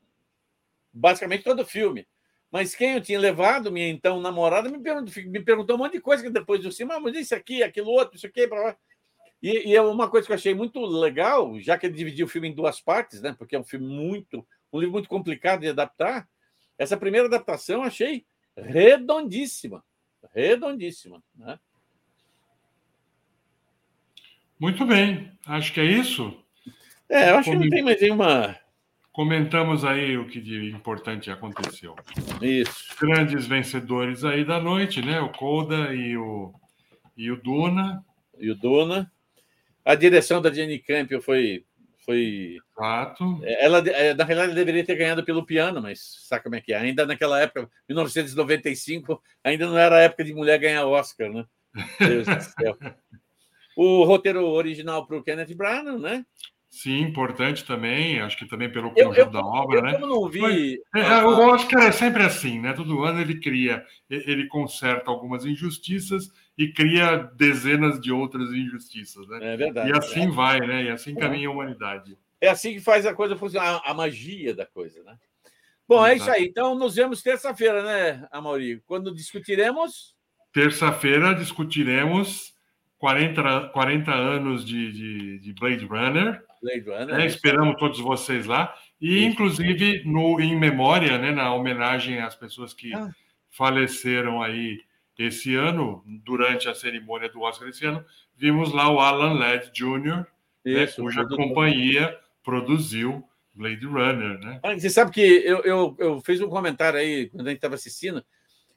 basicamente 0.93 1.45
todo 1.45 1.61
o 1.61 1.67
filme. 1.67 2.07
Mas 2.51 2.75
quem 2.75 2.93
eu 2.93 3.01
tinha 3.01 3.19
levado, 3.19 3.73
minha 3.73 3.89
então 3.89 4.21
namorada, 4.21 4.69
me 4.69 4.79
perguntou, 4.79 5.23
me 5.25 5.41
perguntou 5.41 5.77
um 5.77 5.79
monte 5.79 5.93
de 5.93 6.01
coisa 6.01 6.23
que 6.23 6.31
depois 6.31 6.63
eu 6.63 6.71
disse, 6.71 6.85
mas 6.85 7.17
isso 7.17 7.35
aqui, 7.35 7.63
aquilo 7.63 7.91
outro, 7.91 8.17
isso 8.17 8.27
aqui, 8.27 8.47
para 8.47 8.77
e, 9.43 9.69
e 9.71 9.77
é 9.77 9.83
uma 9.83 10.09
coisa 10.09 10.27
que 10.27 10.33
eu 10.33 10.37
achei 10.37 10.55
muito 10.55 10.81
legal, 10.85 11.59
já 11.61 11.77
que 11.77 11.87
ele 11.87 11.95
dividiu 11.95 12.27
o 12.27 12.29
filme 12.29 12.49
em 12.49 12.55
duas 12.55 12.81
partes, 12.81 13.21
né? 13.21 13.35
Porque 13.39 13.55
é 13.55 13.59
um 13.59 13.65
filme 13.65 13.87
muito, 13.87 14.47
um 14.73 14.79
livro 14.79 14.93
muito 14.93 15.09
complicado 15.09 15.61
de 15.61 15.69
adaptar. 15.69 16.29
Essa 16.79 16.97
primeira 16.97 17.27
adaptação 17.27 17.77
eu 17.77 17.83
achei 17.83 18.27
redondíssima, 18.57 19.85
redondíssima, 20.35 21.23
né? 21.35 21.59
Muito 24.59 24.87
bem, 24.87 25.33
acho 25.47 25.73
que 25.73 25.81
é 25.81 25.85
isso. 25.85 26.37
É, 27.09 27.31
eu 27.31 27.39
acho 27.39 27.51
que 27.51 27.57
não 27.57 27.69
tem 27.69 27.83
mais 27.83 28.01
nenhuma 28.01 28.59
comentamos 29.17 29.83
aí 29.83 30.19
o 30.19 30.27
que 30.27 30.39
de 30.39 30.69
importante 30.69 31.31
aconteceu. 31.31 31.97
Isso. 32.43 32.95
Grandes 33.01 33.47
vencedores 33.47 34.23
aí 34.25 34.45
da 34.45 34.61
noite, 34.61 35.01
né? 35.01 35.19
O 35.23 35.31
Coda 35.31 35.95
e 35.95 36.15
o, 36.19 36.53
e 37.17 37.31
o 37.31 37.41
Duna. 37.41 38.05
E 38.39 38.51
o 38.51 38.55
Duna. 38.55 39.11
A 39.83 39.95
direção 39.95 40.43
da 40.43 40.53
Jenny 40.53 40.79
Campion 40.79 41.23
foi. 41.23 41.65
Foi. 42.07 42.59
Ela, 43.43 43.79
é, 43.81 44.15
na 44.15 44.25
realidade, 44.25 44.55
deveria 44.55 44.85
ter 44.85 44.95
ganhado 44.95 45.25
pelo 45.25 45.45
piano, 45.45 45.83
mas 45.83 46.25
sabe 46.29 46.45
como 46.45 46.55
é 46.55 46.61
que 46.61 46.73
é? 46.73 46.77
Ainda 46.77 47.05
naquela 47.05 47.41
época, 47.41 47.69
1995, 47.89 49.21
ainda 49.43 49.67
não 49.67 49.77
era 49.77 49.97
a 49.97 50.01
época 50.03 50.25
de 50.25 50.33
mulher 50.33 50.59
ganhar 50.59 50.87
Oscar, 50.87 51.29
né? 51.31 51.45
Deus 51.99 52.27
do 52.27 52.41
céu. 52.41 52.79
O 53.79 54.05
roteiro 54.05 54.43
original 54.43 55.07
para 55.07 55.19
o 55.19 55.23
Kenneth 55.23 55.55
Branagh, 55.55 55.99
né? 55.99 56.25
Sim, 56.67 57.01
importante 57.01 57.63
também, 57.63 58.21
acho 58.21 58.39
que 58.39 58.47
também 58.47 58.73
pelo 58.73 58.91
conjunto 58.91 59.19
eu, 59.19 59.27
eu, 59.27 59.31
da 59.31 59.41
obra, 59.41 59.79
eu, 59.81 59.83
né? 59.83 59.95
Eu 59.97 60.07
não 60.07 60.31
vi. 60.31 60.81
Mas, 60.95 61.07
é, 61.07 61.23
o 61.23 61.39
Oscar 61.51 61.83
é 61.83 61.93
sempre 61.93 62.23
assim, 62.23 62.59
né? 62.59 62.73
Todo 62.73 63.05
ano 63.05 63.21
ele 63.21 63.39
cria, 63.39 63.85
ele 64.09 64.47
conserta 64.49 65.11
algumas 65.11 65.45
injustiças 65.45 66.31
e 66.59 66.73
cria 66.73 67.17
dezenas 67.35 68.01
de 68.01 68.11
outras 68.11 68.51
injustiças, 68.51 69.27
né? 69.29 69.55
É 69.55 69.57
verdade. 69.57 69.91
E 69.91 69.93
assim 69.93 70.27
é. 70.27 70.31
vai, 70.31 70.61
né? 70.61 70.85
E 70.85 70.91
assim 70.91 71.15
caminha 71.15 71.49
a 71.49 71.53
humanidade. 71.53 72.17
É 72.41 72.49
assim 72.49 72.75
que 72.75 72.81
faz 72.81 73.05
a 73.05 73.15
coisa 73.15 73.37
funcionar, 73.37 73.83
a 73.85 73.95
magia 73.95 74.55
da 74.55 74.65
coisa, 74.65 75.03
né? 75.03 75.17
Bom, 75.89 76.05
Exato. 76.05 76.09
é 76.09 76.17
isso 76.17 76.31
aí. 76.31 76.45
Então, 76.47 76.75
nos 76.75 76.97
vemos 76.97 77.23
terça-feira, 77.23 77.83
né, 77.83 78.27
Amaury? 78.33 78.83
Quando 78.87 79.15
discutiremos. 79.15 80.17
Terça-feira 80.53 81.35
discutiremos 81.35 82.55
40, 82.99 83.69
40 83.69 84.13
anos 84.13 84.65
de, 84.65 84.93
de, 84.93 85.39
de 85.39 85.53
Blade 85.53 85.85
Runner. 85.85 86.43
Blade 86.63 86.85
Runner. 86.89 87.19
Né? 87.19 87.27
Esperamos 87.27 87.77
todos 87.79 88.01
vocês 88.01 88.47
lá. 88.47 88.75
E, 89.01 89.19
Isso. 89.19 89.29
inclusive, 89.29 90.03
no, 90.05 90.41
em 90.41 90.59
memória, 90.59 91.19
né, 91.19 91.31
na 91.31 91.55
homenagem 91.55 92.21
às 92.21 92.35
pessoas 92.35 92.73
que 92.73 92.93
ah. 92.95 93.11
faleceram 93.51 94.43
aí 94.43 94.81
esse 95.19 95.55
ano, 95.55 96.03
durante 96.07 96.69
a 96.69 96.75
cerimônia 96.75 97.29
do 97.29 97.41
Oscar 97.41 97.69
esse 97.69 97.85
ano, 97.87 98.05
vimos 98.37 98.73
lá 98.73 98.91
o 98.91 99.01
Alan 99.01 99.35
Ladd 99.35 99.71
Jr., 99.73 100.27
né, 100.65 100.87
cuja 100.89 101.27
companhia 101.27 102.19
produziu 102.43 103.25
Blade 103.55 103.87
Runner. 103.87 104.39
Né? 104.39 104.61
Você 104.79 104.91
sabe 104.91 105.11
que 105.11 105.21
eu, 105.21 105.61
eu, 105.63 105.97
eu 105.99 106.21
fiz 106.21 106.41
um 106.41 106.49
comentário 106.49 106.99
aí 106.99 107.29
quando 107.31 107.47
a 107.47 107.51
gente 107.51 107.59
estava 107.59 107.75
assistindo. 107.77 108.25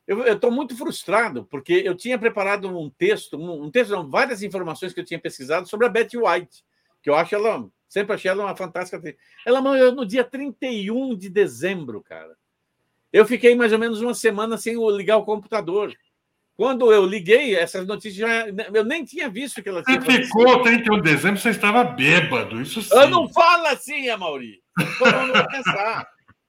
Eu 0.07 0.33
estou 0.33 0.49
muito 0.49 0.75
frustrado, 0.75 1.45
porque 1.45 1.73
eu 1.85 1.95
tinha 1.95 2.17
preparado 2.17 2.67
um 2.67 2.89
texto, 2.89 3.37
um, 3.37 3.65
um 3.65 3.69
texto, 3.69 3.91
não, 3.91 4.09
várias 4.09 4.41
informações 4.41 4.93
que 4.93 4.99
eu 4.99 5.05
tinha 5.05 5.19
pesquisado 5.19 5.67
sobre 5.67 5.85
a 5.85 5.89
Betty 5.89 6.17
White 6.17 6.63
que 7.01 7.09
eu 7.09 7.15
acho 7.15 7.35
ela, 7.35 7.67
sempre 7.87 8.13
achei 8.13 8.29
ela 8.29 8.45
uma 8.45 8.55
fantástica. 8.55 9.15
Ela 9.45 9.61
morreu 9.61 9.93
no 9.93 10.05
dia 10.05 10.23
31 10.23 11.15
de 11.15 11.29
dezembro, 11.29 12.01
cara. 12.01 12.37
Eu 13.11 13.25
fiquei 13.25 13.55
mais 13.55 13.73
ou 13.73 13.79
menos 13.79 14.01
uma 14.01 14.13
semana 14.13 14.57
sem 14.57 14.75
ligar 14.95 15.17
o 15.17 15.25
computador. 15.25 15.93
Quando 16.59 16.91
eu 16.91 17.05
liguei, 17.05 17.55
essas 17.55 17.87
notícias 17.87 18.15
já. 18.15 18.45
Eu 18.73 18.83
nem 18.83 19.05
tinha 19.05 19.29
visto 19.29 19.63
que 19.63 19.69
ela 19.69 19.81
tinha. 19.81 19.97
Você 20.01 20.23
ficou 20.23 20.61
31 20.61 20.97
de 20.97 21.01
dezembro, 21.03 21.39
você 21.39 21.51
estava 21.51 21.85
bêbado, 21.85 22.61
isso 22.61 22.81
sim. 22.81 22.93
Eu 22.93 23.09
não 23.09 23.29
fala 23.29 23.71
assim, 23.71 24.09
Amauri. 24.09 24.61
Pensar. 25.49 26.05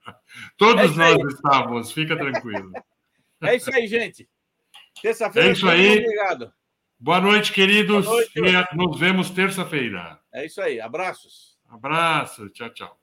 Todos 0.59 0.91
é 0.91 0.97
nós 0.97 1.17
aí. 1.17 1.27
estávamos, 1.29 1.93
fica 1.93 2.17
tranquilo. 2.17 2.73
É 3.41 3.55
isso 3.55 3.73
aí, 3.73 3.87
gente. 3.87 4.29
Terça-feira. 5.01 5.49
É 5.49 5.53
isso 5.53 5.69
aí. 5.69 6.01
Obrigado. 6.01 6.53
Boa 6.99 7.21
noite, 7.21 7.53
queridos. 7.53 8.05
Boa 8.05 8.17
noite, 8.17 8.33
e 8.35 8.77
nos 8.77 8.99
vemos 8.99 9.31
terça-feira. 9.31 10.19
É 10.35 10.45
isso 10.45 10.61
aí. 10.61 10.81
Abraços. 10.81 11.57
Abraço. 11.69 12.49
Tchau, 12.49 12.71
tchau. 12.71 13.01